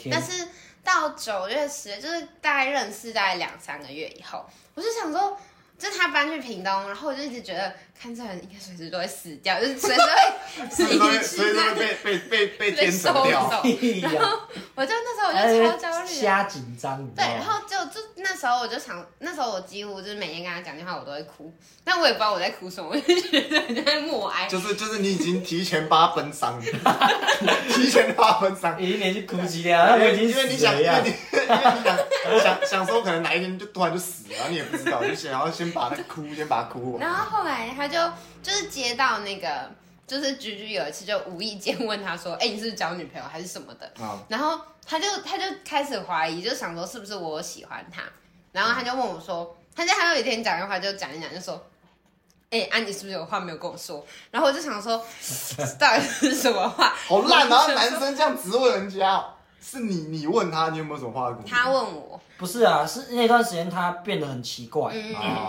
[0.10, 0.47] 但是
[0.88, 5.38] 到九月十月，就是大概认识大概两三个月以后，我就想说，
[5.78, 13.64] 就是他搬去屏东，然后我就一直觉得，看这人应该随时都会死掉， 就是随时会 随时都会，死所以都会去，被被被 被被天收择掉。
[14.76, 16.14] 我就那时候我就超焦虑的。
[16.14, 21.52] 瞎紧张，对，然后就就那时候我就想，那时候我几乎就是每天跟他讲电话，我都会哭，
[21.84, 24.48] 但我也不知道我在哭什么，我就觉得很在默哀。
[24.48, 26.62] 就是就是你已经提前把它奔丧，
[27.70, 28.80] 提前把它奔丧。
[28.82, 31.14] 已经连续哭几了，他因已经因为你想，因为你。
[31.48, 31.98] 因为你想
[32.44, 37.02] 想想说，可能哪一天就突然就死了，你也不知道，就想要先把那个哭，先把它哭完。
[37.02, 37.97] 然后后来他就
[38.43, 39.71] 就是接到那个，
[40.06, 48.04] 就是菊菊有一次就无意间问他说：“哎、你是不是交女朋友还是什么的啊？”然后他就他就开始怀疑，就想说是不是我喜欢他，
[48.52, 51.63] 然后他就问我说，他就还有一天讲的话就讲一讲就说。
[52.50, 54.02] 哎、安、妮是不是有话没有跟我说？
[54.32, 54.97] 然后我就想说，
[55.78, 56.93] 到底是什么话？
[57.06, 57.63] 好烂啊！
[57.63, 61.50] 我就男生这样质问人家哦，是你你问他，你有没有什么话要跟我说？
[61.50, 64.93] 他问我，不是啊，是那段时间他变得很奇怪，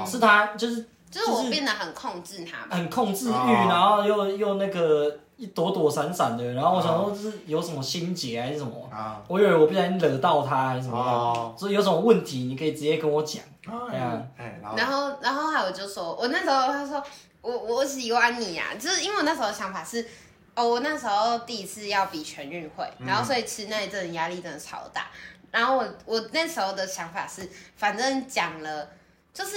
[0.05, 2.77] 是他就是就是我变得很控制他嘛。
[2.77, 3.66] 很控制欲，哦。
[3.68, 10.97] 然后又又那个一躲躲闪闪的，然后我想说这是有什么心结还是什么，啊我以为我不小心惹到他还是什么。
[10.99, 14.77] 样，哦，所以有什么问题你可以直接跟我讲，对啊，哎，然后？
[14.77, 17.03] 然后，然后还有就说，我那时候他说
[17.40, 20.07] 我我喜欢你啊、就是因为我那时候的想法是，
[20.55, 25.07] 哦，我那时候第一次要比全运会，然后所以其实那一阵压力真的超大。
[25.51, 28.88] 然后我我那时候的想法是，反正讲了
[29.33, 29.57] 就是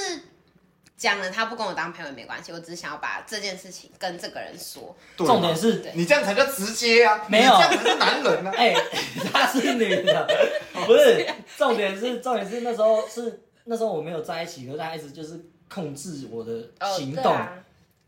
[1.02, 4.96] 讲了，他不跟我当朋友也没关系，我只是想要把这件事情跟这个人说。
[5.18, 7.26] 对重点是，你这样才叫直接啊！
[7.28, 8.52] 没有你这样才是男人啊！
[8.56, 8.76] 哎、
[9.34, 10.28] 他是女的，
[10.86, 17.54] 不是，重点是重点是那时候是那时候我没有在一起，可是他一直就是控制我的哦，行动，对啊，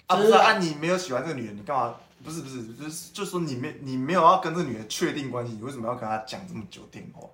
[0.05, 1.95] 啊，不是是啊，你没有喜欢这个女人，你干嘛？
[2.23, 7.27] 不是不是，就是就说你没你没有要跟这个女人确定关系，你为什么要跟她讲这么久电话？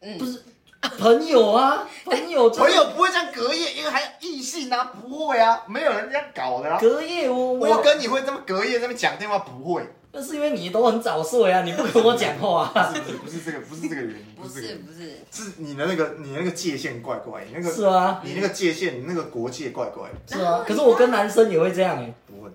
[0.00, 0.42] 嗯不，是
[0.98, 6.78] 朋友啊， 朋友朋友不会这样隔夜，因为还有异性啊，不会啊，没有人这样搞的啦。
[6.80, 7.68] 隔夜我我。
[7.68, 15.52] 我跟你会这么隔夜这么讲电话，不会，那是因为你都很早睡啊，你不跟我讲话、 啊，不是不是不是这个不是这个原因，不是不是，是。
[15.58, 18.20] 你的那个你那个界限怪怪，你那个是啊。
[18.24, 22.50] 你那个界限，你那个国界怪怪，是啊，可是我跟男生也会这样哎、不会，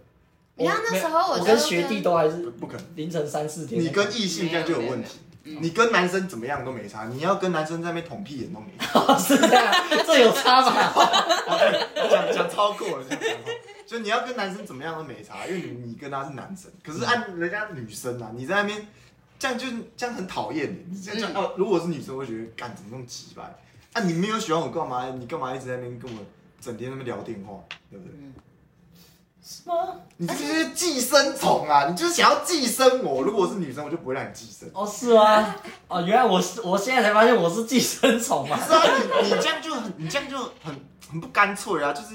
[0.56, 2.86] 你看那时候我我跟学弟都还是不可能。
[2.96, 5.20] 凌晨三四点，你跟异性这样就有问题，
[5.60, 9.18] 你跟男生怎么样都没差，你要跟男生在那边捅屁眼都没差。
[9.18, 9.74] 是这样，
[10.06, 10.72] 这有差吗？
[12.10, 13.06] 讲讲超过了，
[13.86, 18.88] 就你要跟男生怎么样都没差，因为你你跟他是男生，可是按人家女生啊，你在那边
[19.38, 19.66] 这样就
[19.98, 23.44] 这样很讨厌你，你这样、嗯哦，如果是女生，我会觉得干怎么那么鸡掰
[23.94, 24.02] 啊？
[24.04, 25.10] 你没有喜欢我干嘛？
[25.10, 26.20] 你干嘛一直在那边跟我
[26.62, 27.60] 整天在那边聊电话，
[27.90, 28.14] 对不对？
[29.52, 29.96] 是吗？
[30.18, 31.88] 你这就是寄生虫啊！
[31.90, 33.24] 你就是想要寄生我。
[33.24, 34.70] 如果我是女生，我就不会让你寄生。
[34.76, 35.56] 哦，是吗？
[35.88, 38.60] 哦，原来我是，我现在才发现我是寄生虫啊！
[38.64, 38.84] 是啊，
[39.24, 41.92] 你你这样就很，你这样就很很不干脆啊！
[41.92, 42.14] 就是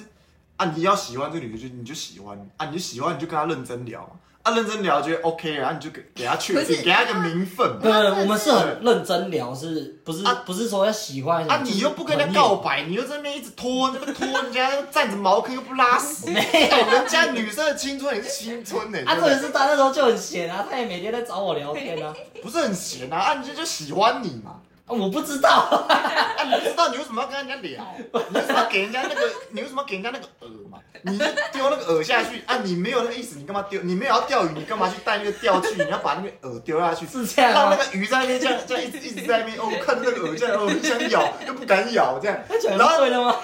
[0.58, 4.10] 啊，你要喜欢这个女的，就你就喜欢啊，你就喜欢你就跟她认真聊嘛。
[4.44, 8.00] 啊，认真聊觉得 OK，然后你就给给他确定，给他一个名分对嘛。
[8.00, 10.42] 对，我们是很认真聊，是不是啊？
[10.44, 22.14] 不是说要喜欢啊，你又不跟人家告白，你又在那边一直拖，拖人家又占着茅坑又不拉屎， 没有人家女生的青春也是青春呢、 啊，对不对重点是他那时候就很闲啊，他也每天在找我聊天啊。
[22.42, 23.16] 不是很闲啊？
[23.16, 24.56] 啊，人家就喜欢你嘛。
[24.86, 25.48] 啊我不知道，
[25.88, 27.94] 啊，你不知道你为什么要跟人家聊？
[28.28, 29.32] 你为什么要给人家那个？
[29.50, 30.78] 你为什么要给人家那个饵嘛？
[31.02, 32.58] 你就丢那个饵下去啊！
[32.62, 33.80] 你没有那个意思，你干嘛丢？
[33.82, 35.82] 你没有要钓鱼，你干嘛去带那个钓具？
[35.82, 37.60] 你要把那个饵丢下去，是这样吗？
[37.60, 42.38] 让那个鱼在那边这样这样一直一直在那边哦，看着那个饵这样哦，想咬又不敢咬这样。
[42.76, 43.36] 然后的对了吗？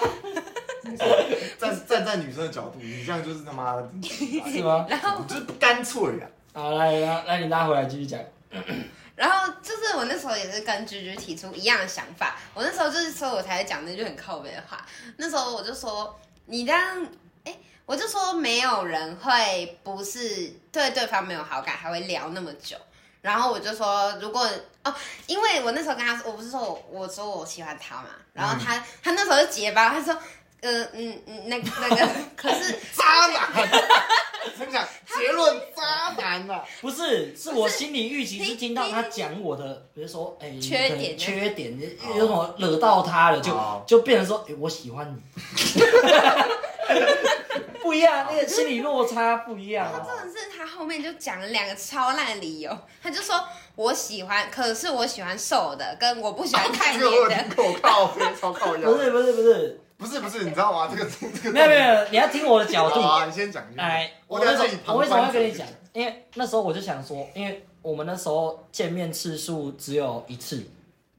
[1.59, 4.85] 站站在女生的角度，你这样就是他妈的，是吗？
[4.89, 6.29] 然后你就是不干脆啊！
[6.53, 8.21] 好，来来来，你拉回来继续讲。
[9.21, 14.83] 然后就是我那时候也是跟居居提出一样的想法，我那时候就是说我才讲那句很靠背的话，
[15.19, 17.07] 那时候我就说你这样，
[17.45, 17.55] 哎，
[17.85, 22.79] 我就说没有人会不是对对方没有好感还会聊那么久，
[23.21, 24.49] 然后我就说如果
[24.85, 24.95] 哦，
[25.27, 30.19] 因为我那时候跟他说，我不是说我我说我喜欢他嘛，然后他、他那时候就结巴，他说。
[30.63, 33.61] 呃嗯嗯，那个那个，可是 渣男，我
[34.59, 34.87] 跟你讲，
[35.19, 36.65] 结论渣男呐、啊！
[36.81, 41.79] 不是，是我心理预期是听到他讲我的，比如说，哎、缺点缺点，
[42.17, 45.81] 有什么惹到他了，就哦就变成说，哎、我喜欢你，
[47.83, 49.93] 不一样，那个心理落差不一样啊。
[49.95, 53.43] 然后真的是他后面就讲了两个超烂理由，他就说
[53.77, 57.55] 我喜欢，可是我喜欢瘦的，跟我不喜欢太这个我有黏的。
[57.55, 58.91] 听过，靠背超靠腰。
[58.93, 60.89] 不是不是不是，不是不是，你知道吗？
[60.91, 63.03] 这个这个没有没有，你要听我的角度。
[63.03, 63.63] 好啊，你先讲。
[63.71, 65.67] 你先讲哎，我我那时候我为什么会跟你讲？
[65.93, 70.65] 因为那时候我就想说，因为我们那时候见面次数只有一次，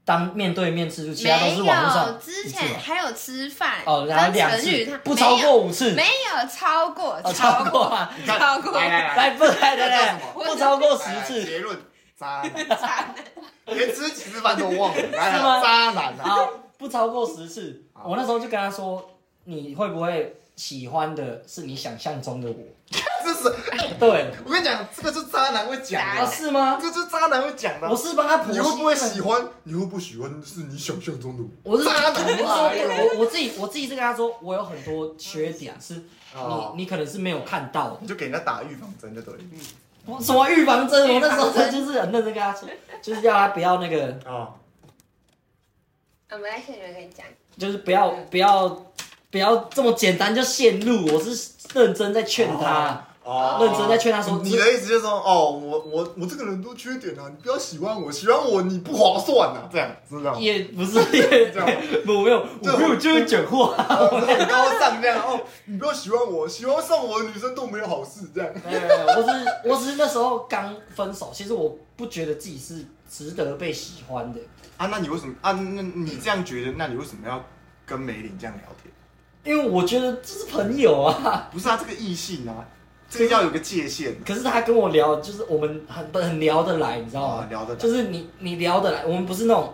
[0.04, 2.48] 当面对面次数，其他都没是网络，上之。
[2.50, 11.44] 前还有吃饭，哦，然后跟两陈宇他次，不超过五次，没有超过，哦，超过超过来来来，不来来不超过十来来次。
[11.44, 11.78] 结论：
[12.18, 13.14] 渣男，
[13.76, 16.48] 连吃几次饭都忘了，是吗渣男啊！
[16.82, 17.82] 好，不超过十次。
[18.04, 19.08] 我那时候就跟他说，
[19.44, 22.56] 你会不会喜欢的是你想象中的我？
[23.24, 23.44] 这是
[24.00, 26.78] 对，我跟你讲，这个是渣男会讲啊的，是吗？
[26.82, 27.96] 这就是渣男会讲的我。
[27.96, 28.52] 是帮他剖析。
[28.52, 29.48] 你会不会喜欢？
[29.62, 31.72] 你会不会喜欢是你想象中的我？
[31.72, 36.02] 我是渣男我是哎呦，我我自己我自己是跟他说，我有很多缺点是你
[36.34, 37.98] 哦你可能是没有看到的。
[38.00, 39.40] 你就给人家打预防针就对了。
[40.04, 41.14] 我什么预防针？
[41.14, 42.68] 我那时候就是很认真跟他说，
[43.00, 44.50] 就是要他不要那个，啊，
[46.32, 47.26] 我们来现学跟你讲，
[47.58, 48.66] 就是不要不要
[49.30, 51.04] 不要这么简单就陷入。
[51.12, 60.40] 我是认真在劝他，哦认真在劝他说，你的意思就是说，哦，我我我这个人都缺点啊，你不要喜欢我，喜欢我你不划算啊，这样是这样吗。
[60.40, 63.74] 也不是 也这样不我没有我没有就是讲话。
[63.88, 68.52] 哦很高尚这样哦，你不要喜欢我，喜欢上我的女生都没有好事这样。
[68.64, 74.40] 没有，我只是我只是那时候刚分手，其实我不觉得自己是值得被喜欢的。
[74.76, 75.52] 啊，那你为什么啊？
[75.52, 77.44] 那你这样觉得，那你为什么要
[77.86, 78.92] 跟梅林这样聊天？
[79.44, 82.64] 因为我觉得这是朋友啊，不是啊，这个异性啊，
[83.12, 84.16] 这个要有个界限。
[84.24, 87.34] 可是他跟我聊，就是我们很很聊得来，你知道吗？
[87.34, 87.78] 啊，聊得来。
[87.78, 89.72] 就是你你聊得来，我们不是那种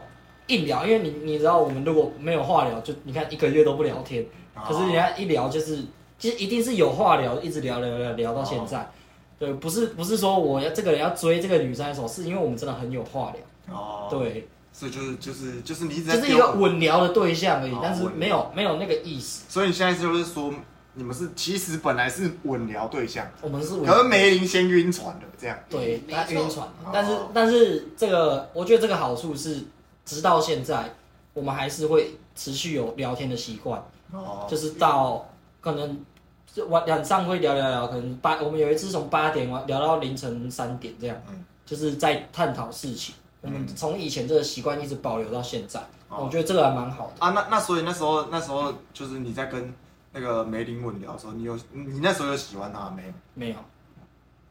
[0.48, 4.62] 硬聊，因为你你知道，我们如果没有话聊，就你看一个月都不聊天，哦。
[4.66, 5.84] 可是人家一聊就是，
[6.18, 8.90] 其实一定是有话聊，一直聊聊聊聊到现在。
[9.38, 13.76] 对，不是不是说我要这个人要追这个女生的时候，是因为我们真的很有话聊。
[13.76, 18.18] 哦，，对，所以就是就是就是你一直在就是一丢个稳聊的对象而已哦，但是稳聊。
[18.18, 19.44] 没有没有那个意思。
[19.48, 20.52] 所以你现在就是说，
[20.98, 25.56] 你们是其实本来是稳聊对象，我们是稳可是梅林先晕船的，这样。
[25.70, 29.62] 对他晕船哦，但是但是这个我觉得这个好处是，
[30.04, 30.92] 直到现在
[31.34, 33.80] 我们还是会持续有聊天的习惯，
[34.10, 35.24] 哦，就是到
[35.60, 36.04] 可能
[36.52, 41.16] 就晚晚上会聊聊聊，可能八我们有一次从八点晚聊到凌晨三点这样。
[41.30, 43.14] 嗯，就是在探讨事情。
[43.40, 46.24] 我们从以前这个习惯一直保留到现在，哦。
[46.24, 47.24] 我觉得这个还蛮好的。
[47.24, 49.72] 啊，那那所以那时候那时候就是你在跟
[50.18, 53.12] 那个梅林稳聊的时候，你有你那时候有喜欢他没有？
[53.34, 53.56] 没有，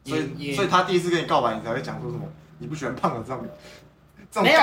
[0.04, 2.24] 所以所以他第一次跟你告白，你才会讲说什么
[2.58, 3.46] 你不喜欢胖的这种
[4.30, 4.62] 这种没有，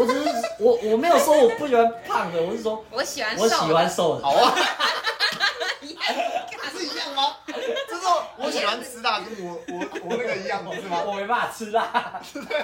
[0.00, 0.28] 我只是
[0.60, 4.22] 我我没有说我不喜欢胖的，我是说我喜欢我瘦的，喜欢瘦的。
[4.22, 4.54] 好啊，
[5.80, 5.86] 不
[6.78, 7.36] 是一样吗？
[7.46, 8.06] 就是
[8.38, 11.02] 我喜欢吃辣，跟我我我那个一样，不是吗？
[11.04, 12.20] 我没办法吃辣，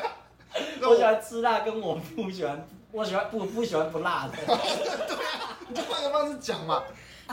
[0.80, 4.58] 那我喜欢吃辣，跟我不喜欢，我喜欢不不喜欢不辣的。
[5.68, 6.82] 你就换个方式讲嘛。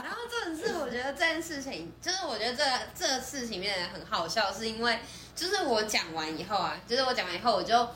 [0.02, 2.64] 然后这种是我觉得这件事情，就是我觉得这
[2.98, 4.98] 这个事情变得很好笑，是因为
[5.34, 7.88] 就是我讲完以后啊，就是我讲完以后，我就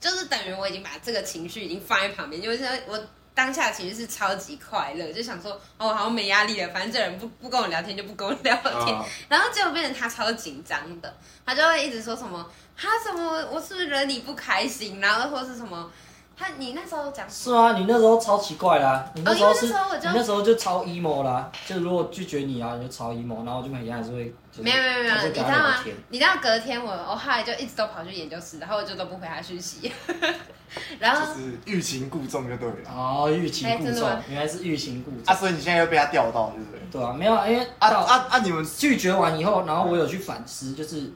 [0.00, 2.98] 就是等于我已经把这个情绪已经放在旁边，就是我
[3.34, 15.90] 当下其实是超级快乐，就想说哦，我好像没压力了，反正这人不不跟我聊天就不跟我聊天，啊 然后结果变成他超紧张的，他就会一直说什么他什么我是不是惹你不开心，然后或是什么
[16.36, 25.96] 他你那时候讲是啊，你那时候超奇怪啦，你那时候哦因是，为那时候我就你那时候就超 emo 啦，就如果拒绝你啊，你就超 emo，然后我就每天还是会，就是没有没有没有，还是会跟你知道吗他聊天。？
[26.08, 29.92] 你知道隔天我我后来就一直都跑去研究室，然后我就都不回他讯息，
[30.98, 32.90] 然后就是欲擒故纵就对了。
[32.92, 35.36] 哦，欲擒故纵哎真的吗，原来是欲擒故纵啊，纵。
[35.36, 36.80] 所以你现在又被他钓到，对不对？
[36.90, 38.38] 对啊，没有啊，因为啊到啊啊！
[38.40, 41.12] 你们拒绝完以后，然后我有去反思，就是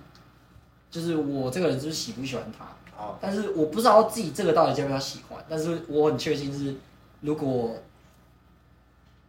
[0.90, 2.64] 就是我这个人是不是喜不喜欢他？
[2.98, 6.74] 哦，但是我不知道自己这个到底叫不叫喜欢，但是我很确信是，
[7.20, 7.72] 如果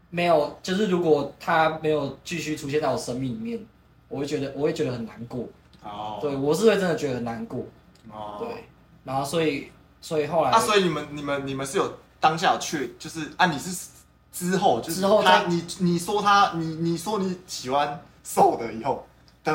[0.10, 3.64] 没有，就是如果他没有继续出现在我生命里面，
[4.08, 5.48] 我会觉得我会觉得很难过。
[5.84, 7.64] 哦，对我是会真的觉得很难过。
[8.12, 8.66] 哦，对，
[9.04, 9.70] 然后所以
[10.02, 13.90] 所以后来啊，所以你们你们你们是有当下有确，就是啊，你是
[14.32, 19.06] 之后就是之后他你你说他你你说你喜欢瘦的以后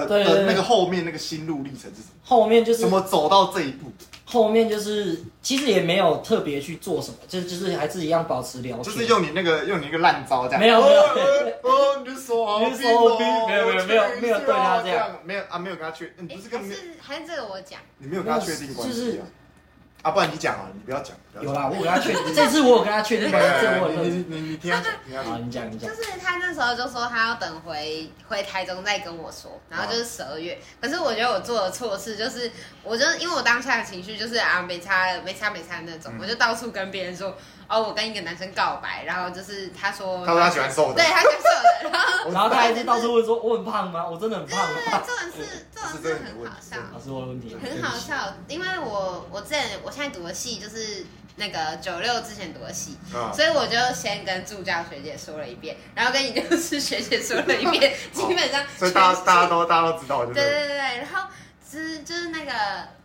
[0.00, 0.40] 的对对对。
[0.42, 2.20] 的那个后面那个心路历程是什么？
[2.24, 3.90] 后面就是怎么走到这一步？
[4.26, 11.00] 后面就是其实也没有特别去做什么，就就是还是一样保持聊天，就是用你那个用你那个烂招这样，没有没有。
[11.00, 11.06] 哦
[11.62, 19.26] 哦哦，你就说 好你就说好冰哦冰没有没有没有没有对他这样，没有啊，没有跟他确，不是跟没有还是还是这个我讲，你没有跟他确定关就是系啊？
[20.04, 24.18] 啊，不然你讲啊，你不要讲，不要讲有啦，我有跟他确 认，这次我有跟他确定，对这我很认真。
[24.30, 25.46] 你你你你听他讲，听他好，讲。
[25.46, 30.58] 你讲你讲就，是他那时候就说他要等回回台中再跟我说，然后就是十二月。
[30.78, 32.52] 可是我觉得我做的错事就是，
[32.82, 37.34] 我就因为我当下的情绪就是啊没差没差没差那种，嗯我就到处跟别人说
[37.68, 44.06] 哦我跟一个男生告白，然后就是他说他说他喜欢瘦的对他喜欢瘦的， 然后然后他还是到处问说我很胖吗？
[44.08, 45.02] 我真的很胖对，吗？
[45.06, 46.76] 这种是这种是很好笑。
[46.78, 51.04] 啊，是我的问题，很好笑，因为我我之前我现在读的戏就是
[51.36, 60.50] 那个九六之前读的戏，啊，所以我就先跟助教学姐说了一遍，然后跟研究室学姐说了一遍，基本上所以大家大家都大家都知道，对不对对？
[60.50, 61.28] 对对对，然后
[61.70, 62.52] 之就是那个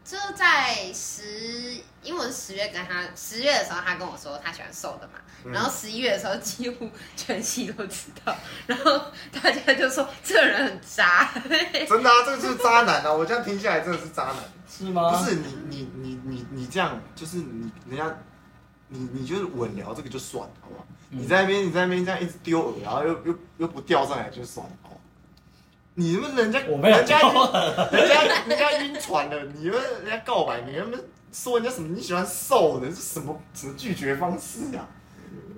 [0.05, 8.35] 就在十，因为我是十月跟他十月的时候，他跟我说他喜欢瘦的嘛，嗯然后十一月的时候几乎全系都知道，
[8.67, 8.99] 然后
[9.31, 11.29] 大家就说这个人很渣，
[11.87, 13.13] 真的啊，这个就是渣男啊！
[13.13, 14.35] 我这样听下来真的是渣男。
[14.69, 15.11] 是吗？
[15.11, 18.17] 不是你你你你你这样，就是你人家
[18.87, 20.85] 你你就是稳聊这个就算了，好不好？
[21.11, 25.01] 嗯你在那边你在那边这样一直丢饵，然后又又又不钓上来就算了，好不好？
[25.95, 27.29] 你们人家我没有人家丢
[27.91, 34.87] 人家人家晕船了，你们人家告白，你们说人家什么你喜欢瘦的，是什么什么拒绝方式啊？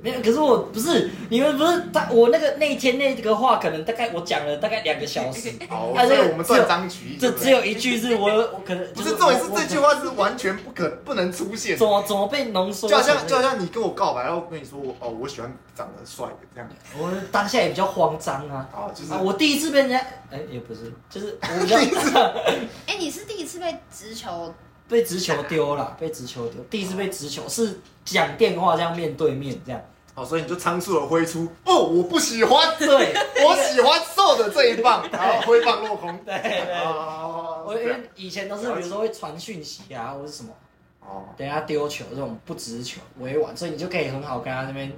[0.03, 11.87] 没有，可是我不是你们不是他，我那个那一天那个话，可能大概我讲了大概两个小时， 好，啊这个我们断章取义，这只有一句是我我可能不是重点是我这句话是完全不可不能出现怎。
[11.87, 13.01] 么怎么被浓缩就好？
[13.03, 16.67] 像 就好像你跟我告白，然后我跟你说我哦，我喜欢长得帅的这样
[16.97, 18.67] 我当下也比较慌张啊。
[18.73, 19.99] 啊，就是啊，我第一次被人家，
[20.31, 21.77] 哎、也不是，就是我比较
[22.87, 24.51] 哎，你是第一次被直球
[24.91, 29.81] 被直球丢了， 被直球丢，第一次被直球是讲电话这样面对面这样，
[30.13, 33.13] 哦，所以你就仓促的挥出哦，我不喜欢， 对
[33.47, 36.15] 我喜欢瘦的这一棒，然后挥棒落空。
[36.25, 36.75] 对对。
[36.83, 40.51] 哦，我因为以前都是比如说会传讯息啊，或是什么，
[40.99, 44.91] 哦，等下丢球这种不直球委婉，所以你就可以很好跟他那边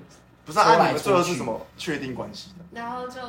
[0.43, 2.65] 不是你们最后说是什么确定关系的？
[2.81, 3.21] 然后就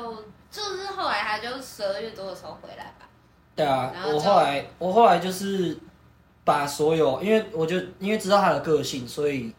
[0.50, 3.06] 就是后来他就十二月多的时候回来吧。
[3.54, 5.78] 对啊然，后就我后来我后来就是
[6.44, 9.52] 把所有，因为我就因为知道他的个性，所以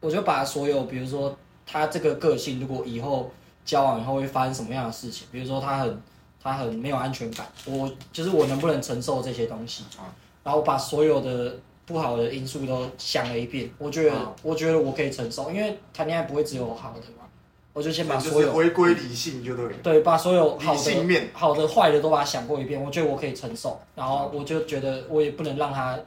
[0.00, 3.30] 我就把所有，比如说他这个个性，如果以后
[3.64, 6.02] 交往以后会发生什么样的事情，比如说他很
[6.42, 10.10] 他很没有安全感，我就是我能不能承受这些东西啊，
[10.42, 11.56] 然后把所有的
[11.86, 17.17] 不好的因素都想了一遍，我觉得、啊我觉得我可以承受，因为谈恋爱不会只有好的嘛，
[17.72, 19.76] 我就先把所有回归理性就对了。
[19.82, 25.98] 对，把所有好理性的面、好的、坏的都把它想过一遍，我觉得我可以承受，然后我就觉得我也不能让他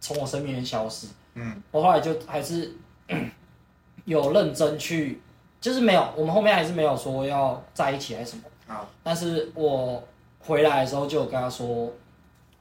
[0.00, 1.08] 从我生命里面消失。
[1.34, 2.72] 嗯，我后来就还是
[4.04, 5.20] 有认真去，
[5.60, 10.00] 就是没有，我们后面还是没有说要在一起还是什么，啊，但是我
[10.38, 11.92] 回来的时候就有跟他说，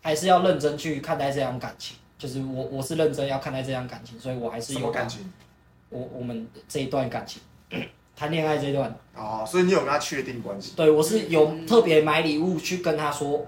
[0.01, 5.31] 还是要认真去看待这段感情，就是我我是认真要看待这段感情，所以我还是有么感情？
[5.89, 7.41] 我我们这一段感情，
[8.15, 8.93] 谈恋爱这一段。
[9.15, 10.73] 哦，所以你有跟他确定关系？
[10.75, 13.45] 对，我是有特别买礼物去跟他说，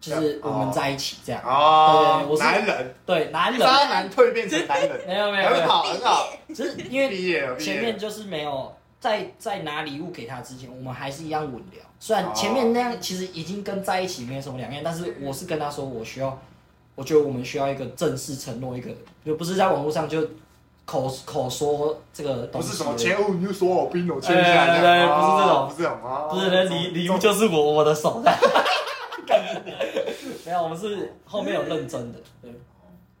[0.00, 1.42] 就是我们在一起这样。
[1.44, 6.32] 哦对我，是男人，对，男人渣男蜕变成男人，没有没有，很好很好。
[6.54, 11.82] 只是因为前面就是没有在在拿礼物给他之前，我们还是一样稳聊。
[11.98, 16.40] 虽然前面那样其实已经跟在一起没什么两样，但是我是跟他说，我需要，
[16.94, 18.88] 我觉得我们需要一个正式承诺，一个
[19.26, 20.24] 就不是在网络上就
[20.90, 25.58] 口口说这个东西，不是什么前五，你就说我冰我签一哎下，对这样不是这种。
[25.58, 28.32] 哦不是这种啊，不是那礼礼物就是我我的手的。
[30.46, 32.50] 没有，我们是后面有认真的，对。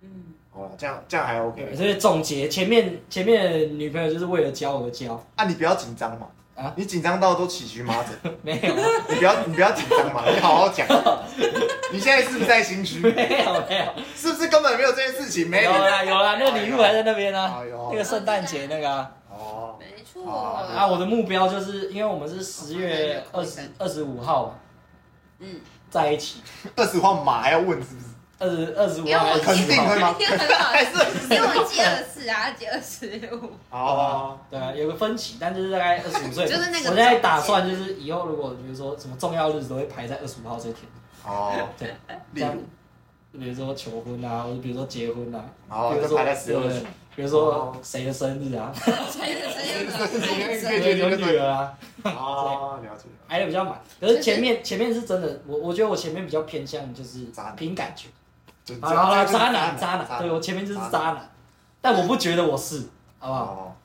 [0.00, 0.08] 嗯，
[0.54, 1.74] 哦，这样这样还 OK。
[1.76, 6.26] 所以总结前面前面的女朋友就是为了交而交，啊，你不要紧张嘛，
[6.58, 8.74] 啊你紧张到都起荨麻疹， 没有
[9.08, 10.86] 你不要你不要紧张嘛，你好好讲。
[11.92, 12.98] 你现在是不是在心虚？
[13.00, 15.48] 没有没有，是不是根本没有这件事情？
[15.48, 19.10] 没有啦有啦，那个礼物还在那边呢哎，呦那个圣诞节那个啊。
[19.30, 20.30] 哦，没错。
[20.30, 24.54] 啊啊，我的目标就是因为我们是十月二十二十五号嘛
[25.38, 26.42] 嗯，在一起，
[26.74, 28.06] 二十号马还要问是不是？
[28.38, 30.14] 二十二十五因为我号还是肯定会吗？
[30.20, 30.92] 因为很好还是
[31.34, 33.50] 因为我记二四啊，记二十五。
[33.70, 36.46] 哦，对啊，有个分歧，但就是大概二十五岁。
[36.48, 40.76] 就是那个我现在打算就是以后如果比如说什么重要日子都会排在二十五号这天，
[41.24, 41.88] 哦，对，
[42.32, 42.42] 例
[43.32, 46.82] 如，比如说求婚啊，或者比如说结婚啊，哦比如说排在12对月
[47.16, 48.72] 比如说谁的生日啊，
[49.10, 50.08] 谁的生日呢？
[50.68, 51.74] 对对，有女儿啊，
[52.04, 53.08] 哦， 了解。
[53.26, 53.74] 挨的比较满。
[54.00, 57.26] 可是前面前面是真的，我我觉得我前面比较偏向就是
[57.56, 58.06] 凭感觉。
[58.76, 61.30] 就好了好了，渣男渣男，对我前面就是渣男，
[61.80, 62.88] 但我不觉得我是，
[63.18, 63.42] 好不好？
[63.44, 63.76] 哦，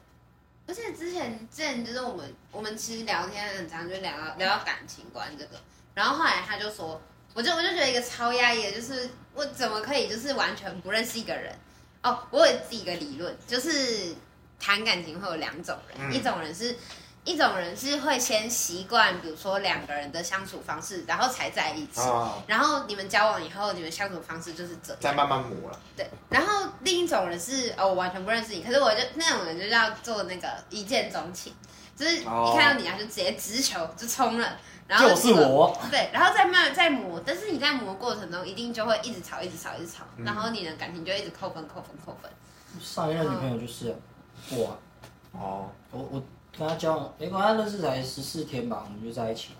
[0.67, 5.59] 而且之前之前就是我们我们其实聊天很常就聊到聊到感情观这个，
[5.93, 7.01] 然后后来他就说，
[7.33, 11.53] 我就我就觉得一个超压抑的，就是我怎么可以就是完全不认识一个人？
[12.01, 14.15] 哦，我有自己一个理论，就是
[14.59, 16.75] 谈感情会有两种人，嗯一种人是。
[17.25, 22.01] 一种人是会先习惯，比如说两个人的相处方式，然后才在一起。
[22.01, 25.01] 哦，然后你们交往以后，你们相处方式就是这样。
[25.01, 25.79] 再慢慢磨了。
[25.95, 31.53] 对，然后另一种人是哦，我完全不认识你，可是我就那种人就要做那个一见钟情，
[31.95, 34.57] 就是一哦看到你啊就直接直球就冲了，
[34.87, 40.25] 然后就是我，对，然后再慢慢再磨，但是你在磨过程中一定就会一直吵，一直吵，一直吵，嗯。
[40.25, 42.29] 然后你的感情就一直扣分、扣分、扣分。
[42.81, 43.95] 上一任女朋友就是啊
[44.49, 46.23] 我啊，哦，我我
[46.57, 49.55] 跟他交往，哎，跟她认识才十四天吧，我们就在一起了，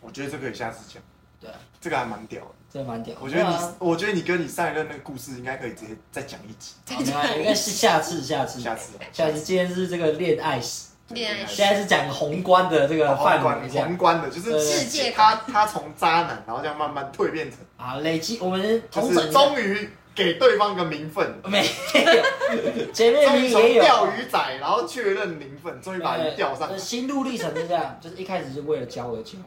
[0.00, 1.02] 我觉得这个可以下次讲，
[1.40, 2.48] 对啊，这个还蛮屌的。
[2.72, 3.14] 真的蛮屌。
[3.20, 8.92] 我觉得你，我觉得你跟你上一任那个故事应该可以直接再讲一集，好没关系应该是下次下次下次。
[9.12, 23.82] 下次，今天是这个恋爱史，恋爱现在是讲宏观的这个宏范围宏观的，就是世界他他从渣男，然后这样慢慢蜕变成，啊，累积我们就是同整终于给对方一个名分，没有，前面终于从也有。
[23.82, 26.78] 钓鱼仔，然后确认名分，终于把鱼钓上呃。
[26.78, 29.38] 心路历程是这样，就是一开始是为了交而交，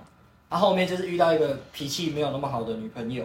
[0.49, 3.23] 然后后面就是遇到一个脾气没有那么好的女朋友，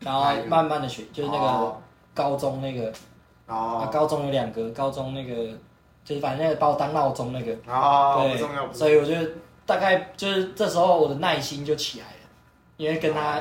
[0.00, 1.80] 然后慢慢的学，就是那个哦。
[2.14, 2.90] 高中那个
[3.46, 3.54] 啊，
[3.84, 5.52] 哦高中有两个，高中那个
[6.02, 9.30] 就是反正那个把我当闹钟那个，哦，不对重要，不重所以我觉得
[9.66, 12.28] 大概就是这时候我的耐心就起来了，
[12.78, 13.38] 因为跟他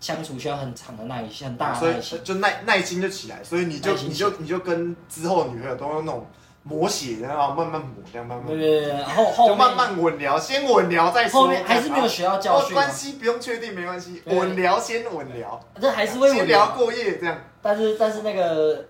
[0.00, 2.20] 相处需要很长的耐心，很大的耐心。
[2.24, 6.26] 就耐耐心就起来，所以你就你就你就跟之后女朋友都用那种
[6.64, 11.42] 磨血，然后慢慢磨，这样慢慢对对对，然后后就慢慢稳聊，先稳聊再说。
[11.42, 17.38] 后面还是没有学到教哦，训啊关，系不用确定没关系，对稳聊先稳聊，这还是会先稳聊过夜这样。
[17.62, 18.84] 但是但是那个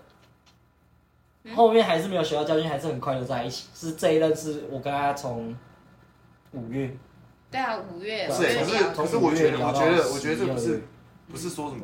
[1.43, 3.67] 嗯后面还是没有学到教训，还是很快就在一起。
[3.73, 5.55] 是这一任是我跟他从
[6.51, 6.91] 五月，
[7.51, 10.81] 对啊，五月对是，可是可是我觉得，我觉得，我觉得这不是
[11.31, 11.83] 不是说什么，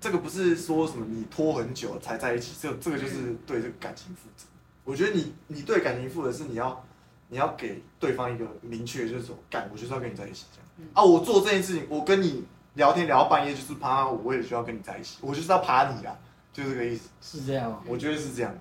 [0.00, 4.46] 这个不是说什么你拖很久才在一起，这这个就是对这个感情负责。
[4.84, 6.84] 我觉得你你对感情负责是你要
[7.28, 10.68] 你要给对方一个明确，就是说干，我就是要跟你在一起这样。
[10.78, 16.16] 嗯啊，我做这件事情，我跟你聊天聊到半夜，就是怕我我也需要跟你在一起，我就是要爬你啊，
[16.52, 17.08] 就是这个意思。
[17.20, 17.82] 是这样哦。
[17.86, 18.56] 我觉得是这样。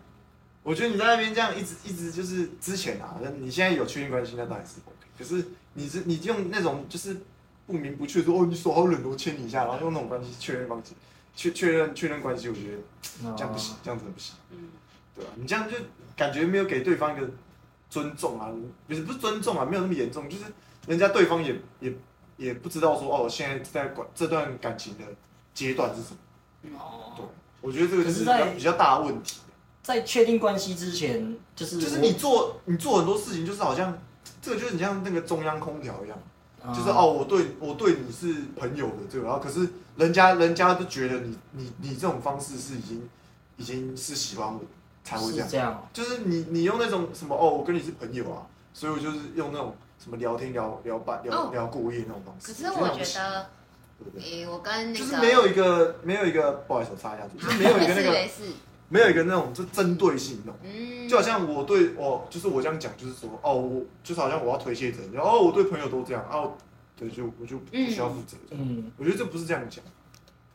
[0.64, 5.08] 我觉得你在那边这样一直一直就是之前啊，那你现在有确定关系，那当然是 OK。
[5.18, 5.48] 可是
[5.78, 7.16] 你是你用那种就是
[7.68, 10.96] 不明不确说哦，你手好冷，我牵你一下，然后用那种关系确认关系，
[11.36, 12.78] 确确认确认关系，我觉得
[13.36, 14.58] 这样不行，这样真的不行，嗯，
[15.16, 15.30] 对吧？
[15.36, 15.78] 你这样就
[16.16, 17.30] 感觉没有给对方一个
[17.92, 18.50] 尊重啊，
[18.88, 20.46] 不是不是尊重啊，没有那么严重，就是
[20.88, 21.94] 人家对方也也
[22.38, 25.04] 也不知道说哦，现在在管这段感情的
[25.54, 26.18] 阶段是什么。
[26.80, 27.24] 哦对，
[27.62, 28.26] 我觉得这个就是
[28.56, 29.38] 比较大的问题。
[29.84, 33.98] 在确定关系之前，就是就是你做你做很多事情，就是好像
[34.48, 36.18] 这个就是你像那个中央空调一样，
[36.64, 39.68] 啊就是哦，我对我对你是朋友的这个，然后可是
[39.98, 43.10] 人家人家都觉得你你你这种方式是已经
[43.58, 44.62] 已经是喜欢我
[45.04, 45.80] 才会这样，是这样哦。
[45.92, 52.54] 就是你你用那种什么哦，我跟你是朋友啊，所以我就是用那种什么聊天聊聊半聊、哦聊过夜那种方式。
[52.54, 53.50] 可是我觉得，
[54.00, 54.24] 对不对？
[54.24, 58.54] 诶，我跟那个就是没有一个没有一个，不好意思，我插一下嘴，就是没有一个那个没事没事，
[58.90, 60.60] 没有一个那种就针对性那种。
[60.64, 66.58] 嗯，就好像我对我，就是我这样讲，就是说哦，我就是好像我要推卸责任，然后我对朋友都这样，啊，我
[66.96, 68.38] 对，就我就不需要负责。
[68.52, 69.84] 嗯，我觉得这不是这样讲。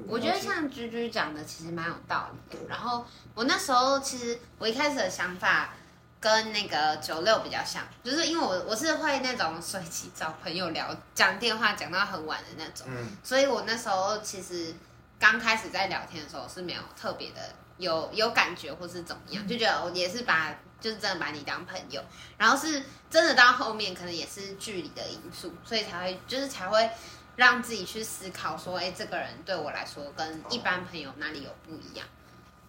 [0.09, 2.65] 我觉得像居居讲的其实蛮有道理的。
[2.69, 3.05] 然后
[3.35, 5.75] 我那时候其实我一开始的想法
[6.19, 14.75] 跟那个九六比较像，就是因为我我是会那种随机找朋友聊，讲电话讲到很晚的那种，嗯所以我那时候其实
[15.21, 17.37] 刚开始在聊天的时候是没有特别的
[17.79, 22.03] 有有感觉或是怎么样，就觉得我也是把就是真的把你当朋友，
[22.37, 26.91] 然后是真的到后面可能也是距离的因素，所以才会就是才会
[27.37, 32.07] 让自己去思考说，哎，这个人对我来说跟一般朋友哪里有不一样，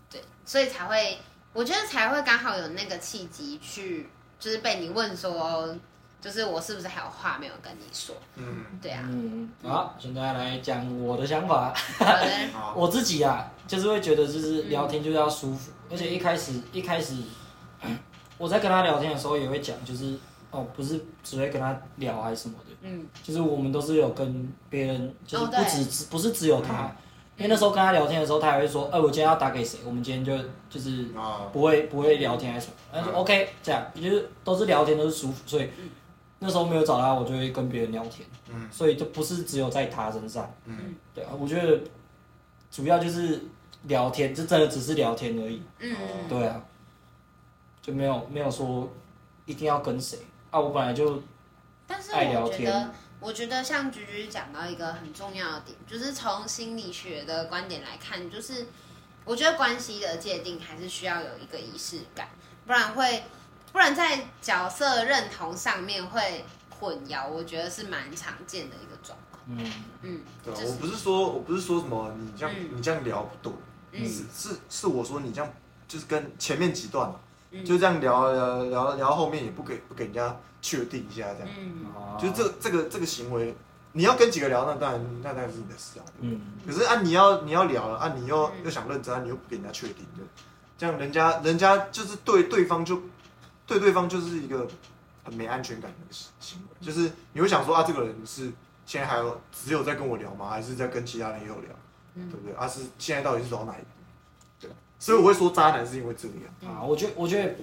[0.10, 1.20] 对，所以才会
[1.54, 5.76] 我觉得才会刚好有那个契机去，就是被你问说，
[6.24, 11.74] 就是我是不是还有话没有跟你说，嗯，对啊，嗯，好，现在来讲我的想法。
[12.74, 17.18] 我自己啊，就是会觉得就是聊天就是要舒服，而且一开始一开始
[18.38, 20.18] 我在跟他聊天的时候也会讲，就是
[20.50, 23.06] 哦，不是只会跟他聊还是什么的，嗯。
[23.22, 26.90] 就是我们都是有跟别人，就是不只、只不是只有他，
[27.36, 29.80] 因为那时候跟他聊天的时候，他还会说，哎、我今天要打给谁？
[29.86, 35.70] 我们今天就就是啊，不会不会聊天还是什么，他就 OK 这样，就是都是聊天都是舒服，所以
[36.44, 38.70] 那时候没有找他，我就会跟别人聊天，嗯。
[38.70, 40.94] 所以就不是只有在他身上，嗯。
[41.16, 41.82] 对啊，我觉得
[42.70, 43.42] 主要就是
[43.84, 45.96] 聊天，这真的只是聊天而已，嗯。
[46.28, 46.62] 对啊，
[47.82, 48.92] 就没有没有说
[49.46, 50.20] 一定要跟谁。
[50.52, 51.24] 啊，我本来就
[52.12, 52.92] 爱聊天我觉得，
[53.22, 58.68] 我觉得像菊菊讲到一个很重要的点，就是从心理学的观点来看，就是
[59.26, 62.28] 我觉得关系的界定还是需要有一个仪式感，
[62.66, 63.24] 不然会，
[63.74, 66.46] 不然在角色认同上面会
[66.80, 69.42] 混淆，我觉得是蛮常见的一个状况。
[69.48, 69.74] 嗯。
[70.04, 72.78] 嗯，对啊，就是我不是说我不是说什么你这样嗯。
[72.78, 73.54] 你这样聊不对，
[73.92, 74.06] 嗯。
[74.08, 75.52] 是是是我说你这样
[75.88, 77.16] 就是跟前面几段嘛，
[77.52, 77.66] 嗯。
[77.66, 81.86] 就这样聊聊聊聊到后面也不给不给人家确定一下这样，嗯。
[81.96, 83.56] 啊就这这个这个行为，
[83.94, 86.06] 你要跟几个聊，那当然那当然是你的事啊。
[86.20, 86.40] 嗯。
[86.68, 88.66] 可是啊，你要你要聊了啊，你又嗯。
[88.66, 90.24] 又想认真，啊你又不给人家确定的，
[90.78, 93.02] 这样人家人家就是对对方就
[93.74, 94.68] 对对方就是一个
[95.24, 98.52] 很没安全感的行行为，就是你会想说啊，这个人是
[98.86, 100.50] 现在还有只有在跟我聊吗？
[100.50, 101.70] 还是在跟其他人也有聊，
[102.16, 102.56] 嗯对不对？
[102.56, 103.88] 啊，是现在到底是走到哪一步？
[104.60, 104.70] 对，
[105.00, 106.74] 所以我会说渣男是因为这样。
[106.76, 107.56] 啊，我觉得我觉得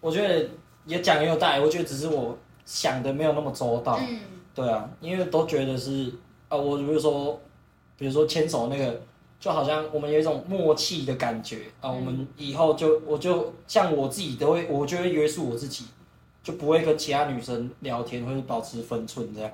[0.00, 0.50] 我觉得
[0.84, 4.20] 也讲也有道理，我觉得只是我想的没有那么周到，嗯
[4.54, 6.12] 对啊，因为都觉得是
[6.48, 7.40] 啊，我比如说
[7.96, 9.00] 比如说牵手那个。
[9.38, 15.86] 就好像我们有一种默契的感觉啊，我们以后就我就像我自己都会，我就会约束我自己，
[16.42, 19.50] 就不会跟其他女生聊天，或者保持分寸这样。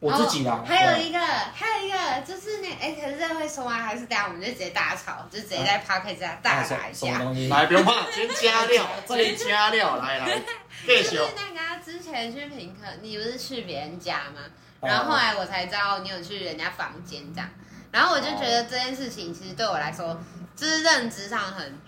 [0.00, 3.70] 我自己啦，哦还有一个，还有一个就是那哎、可是这会说吗？
[3.70, 7.20] 还是等下我们就直接大吵，就直接在 p o c k e t 上大打一下。
[7.48, 10.42] 来，不用怕，先加料， 先加料，来来，
[10.84, 11.16] 就是。
[11.36, 14.40] 那个啊之前去平克，你不是去别人家吗？
[14.80, 17.48] 哦然后后来我才知道你有去人家房间这样，
[17.92, 20.18] 然后我就觉得这件事情其实对我来说，
[20.56, 21.78] 就是认知上很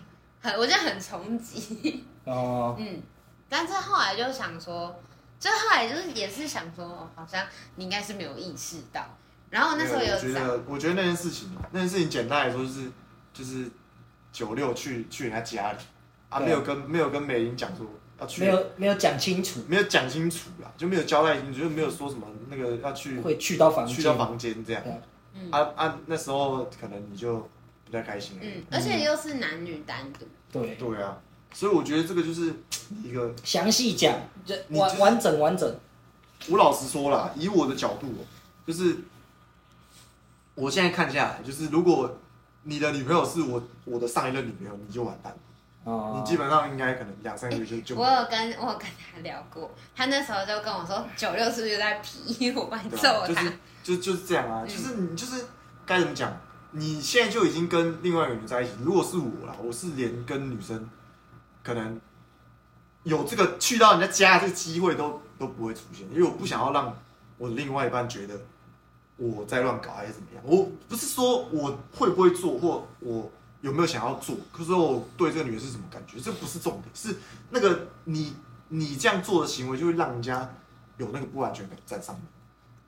[0.40, 2.04] 很，我觉得很冲击。
[2.24, 3.02] 哦， 嗯，
[3.48, 4.94] 但是后来就想说，
[5.40, 7.44] 就后来就是也是想说，哦，好像
[7.76, 9.02] 你应该是没有意识到。
[9.48, 12.90] 然后那时候有有，我觉得，我觉得那件事情，那件事情简单来说就是
[13.32, 13.70] 就是
[14.30, 15.78] 九六去去人家家里
[16.28, 17.86] 啊，没有跟没有跟美玲讲说
[18.20, 24.92] 要去，没有没有讲清楚，没有讲清楚啦，就没有交代清楚，就没有说什么那个要去会去到房间，去到房间这样对。
[25.34, 25.50] 嗯。
[25.50, 27.38] 啊啊，那时候可能你就
[27.84, 28.42] 不太开心了。
[28.42, 31.18] 嗯，而且又是男女单独，对，对啊，
[31.52, 32.54] 所以我觉得这个就是
[33.02, 34.14] 一个，详细讲，
[34.70, 35.78] 完完整完整，
[36.48, 38.22] 我老实说啦，以我的角度哦，
[38.66, 38.96] 就是
[40.54, 42.18] 我现在看下来，就是如果
[42.62, 45.32] 你的女朋友是我我的上一任女朋友，你就完蛋。
[45.32, 45.38] 了，
[45.84, 53.52] 哦，你基本上应该可能两三个月就就我有跟我有跟他聊过，他那时候就跟我说九六是不是在皮，我帮你对揍他。
[53.84, 55.44] 啊就就就是这样啊，嗯就是你就是
[55.84, 56.34] 该怎么讲？
[56.72, 60.88] 你现在就已经跟另外一个人在一起，如果是我啦，我是连跟女生
[61.62, 62.00] 可能
[63.04, 66.92] 有这个去到人家家这个机会都都不会出现，因为我不想要让
[67.38, 68.40] 我的另外一半觉得
[69.16, 70.42] 我在乱搞还是怎么样。
[70.44, 73.30] 我不是说我会不会做或我
[73.60, 77.16] 有没有想要做，可是我对这个女人是什么感觉，这不是重点，是
[77.50, 78.34] 那个你
[78.68, 80.52] 你这样做的行为就会让人家
[80.96, 82.24] 有那个不安全感在上面。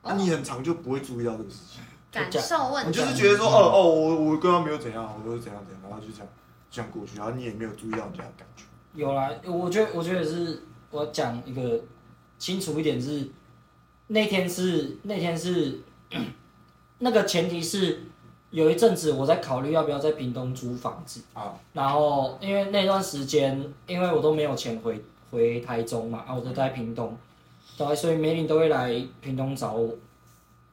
[0.09, 1.81] 那、你很长就不会注意到这个事情，
[2.11, 6.27] 感受问题，你就是觉得说，哦哦，我我跟他没有怎样，我就是怎样怎样，然后就这样
[6.69, 8.63] 这样过去，然后你也没有注意到人家的感觉。
[8.93, 11.79] 有啦，我觉得我觉得是我讲一个
[12.39, 13.29] 清楚一点是，
[14.07, 15.79] 那天是那天是
[16.99, 18.01] 那个前提是
[18.49, 27.15] 有一阵子我在考虑要不要在屏东租房子，啊，然后因为那段时间，因为我都没有钱回回台中嘛，啊，我都在屏东，
[27.77, 29.93] 对，所以梅林都会来屏东找我。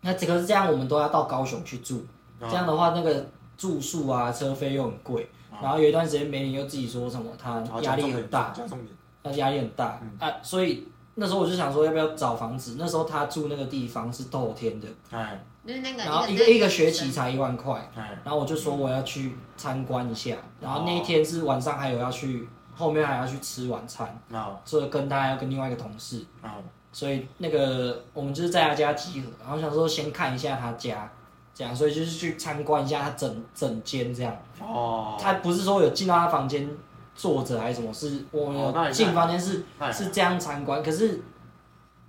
[0.01, 2.05] 那这个是这样，我们都要到高雄去住，
[2.41, 3.27] 啊这样的话那个
[3.57, 5.29] 住宿啊、车费又很贵，
[5.63, 8.91] 然后有一段时间梅林又自己说什么他好压力很大，讲重点，
[9.23, 12.77] 他压力很大、啊，所以那时候我就想说要不要找房子。
[12.79, 15.45] 那时候他住那个地方是透天的，哎。
[15.67, 26.57] 就是那个然后一一个一个学期才一万块，哎，然后我就说我要去参观一下，然后那一天是晚上还有要去，后面还要去吃晚餐，那所以跟他要跟另外一个同事，啊
[26.95, 31.11] 所以那个我们就是在他家集合，然后想说先看一下他家，
[31.53, 34.35] 这样，所以就是去参观一下他整整间这样。
[34.61, 36.71] 哦，他不是说有进到他房间
[37.17, 41.21] 坐着还是什么，是我们有进房间是是这样参观，可是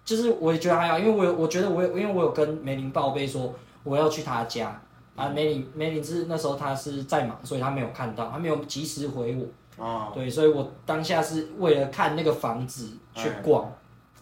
[0.04, 3.52] 就是我也觉得还好，因为我有我觉得我有因为我有跟梅林报备说
[3.84, 4.80] 我要去他家
[5.16, 10.12] 啊，梅林梅林是那时候他是在忙，所以他没有看到，他没有及时回我，哦。
[10.14, 13.72] 对，所以我当下是为了看那个房子去逛，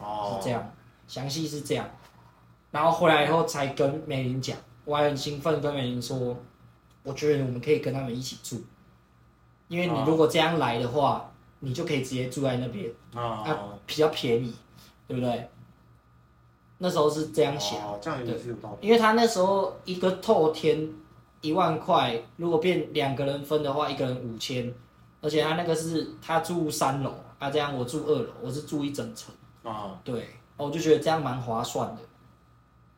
[0.04, 0.72] 哦，是这样，
[1.08, 1.90] 详细是这样，
[2.72, 6.36] 然后回来以后才跟美玲讲，我还很兴奋跟美玲说，
[7.04, 8.62] 我觉得我们可以跟他们一起住，
[9.68, 14.54] 因为你如果这样来的话，你就可以直接住在那边，啊啊，比较便宜，
[15.08, 15.50] 对不对？
[16.80, 20.90] 那时候是这样想，哦，这样也是有道理，因为他那时候一个透天
[21.40, 24.74] 一万块，如果变两个人分的话，一个人五千，
[25.22, 29.34] 而且他那个是他住三楼啊，这样我住二楼，我是住一整层。
[29.64, 30.00] 啊。
[30.04, 32.02] 对，哦我就觉得这样蛮划算的，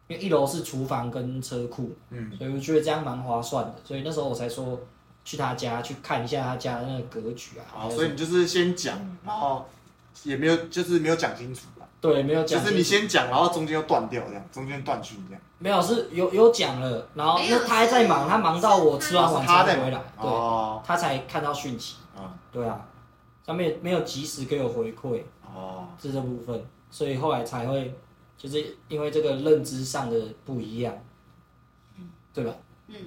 [0.07, 4.79] 因为一楼是厨房跟车库，嗯，所以我觉得这样蛮划算的，所以那时候我才说
[5.23, 7.63] 去他家去看一下他家的那个格局啊。
[7.67, 9.65] 好，所以你就是先讲，然后
[10.23, 20.81] 也没有就是没有讲清楚啦，对没有讲就，是你先讲，然后中间又断掉这样，中间断续这样，没有是有有讲了，然后没有那他还在忙，他忙到我吃完晚餐回来，对，哦。
[20.85, 22.31] 他才看到讯息，啊。
[22.51, 22.85] 对啊，
[23.45, 25.21] 他没有没有及时给我回馈，
[25.55, 27.93] 哦，是这部分，所以后来才会
[28.37, 30.93] 就是因为这个认知上的不一样，
[32.33, 32.53] 对吧？
[32.87, 32.97] 嗯，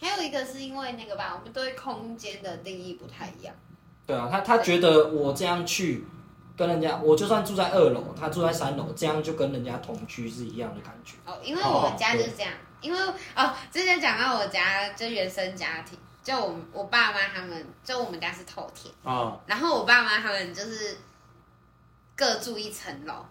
[0.00, 3.54] 还有一个是因为那个吧，我们对空间的定义不太一样。
[4.06, 6.02] 对啊，他他觉得我这样去
[6.56, 11.16] 跟人家，我就算住在二楼，他住在三楼，这样就跟人家同居是一样的感觉。
[11.26, 12.50] 哦，因为我们家就是这样，
[12.80, 12.98] 因为
[13.36, 19.38] 哦，之前讲到我家就原生家庭，就我我爸妈他们，就我们家是透天，啊。
[19.46, 20.96] 然后我爸妈他们就是
[22.18, 23.24] 各住一层楼，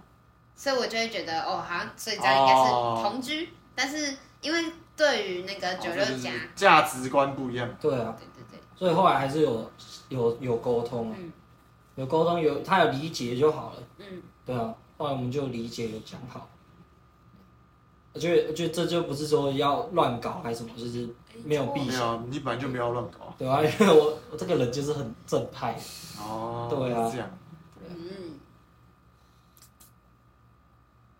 [0.55, 2.71] 所以我就会觉得哦，好像所以这样应该是
[3.03, 9.69] 同居，但是因为对于那个九六家，价值观不一样，对啊，对对对，所以后来还是有
[10.07, 11.33] 有有沟通啊，嗯。
[11.95, 13.77] 有沟通有他有理解就好了。
[13.97, 16.47] 嗯，对啊，后来我们就理解有讲好。
[18.13, 21.09] 我觉得我觉得这就不是说要乱搞还是什么，就是
[21.43, 25.75] 没有必要，你本来就没有乱搞，对啊，因为我我这个人就是很正派。
[26.19, 27.09] 哦，对啊。
[27.09, 27.29] 是这样，
[27.89, 28.39] 嗯，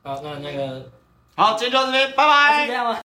[0.07, 0.89] 啊，那那个
[1.35, 2.73] 好，今天就到这边，拜拜啊是这。
[2.73, 2.95] 样吗？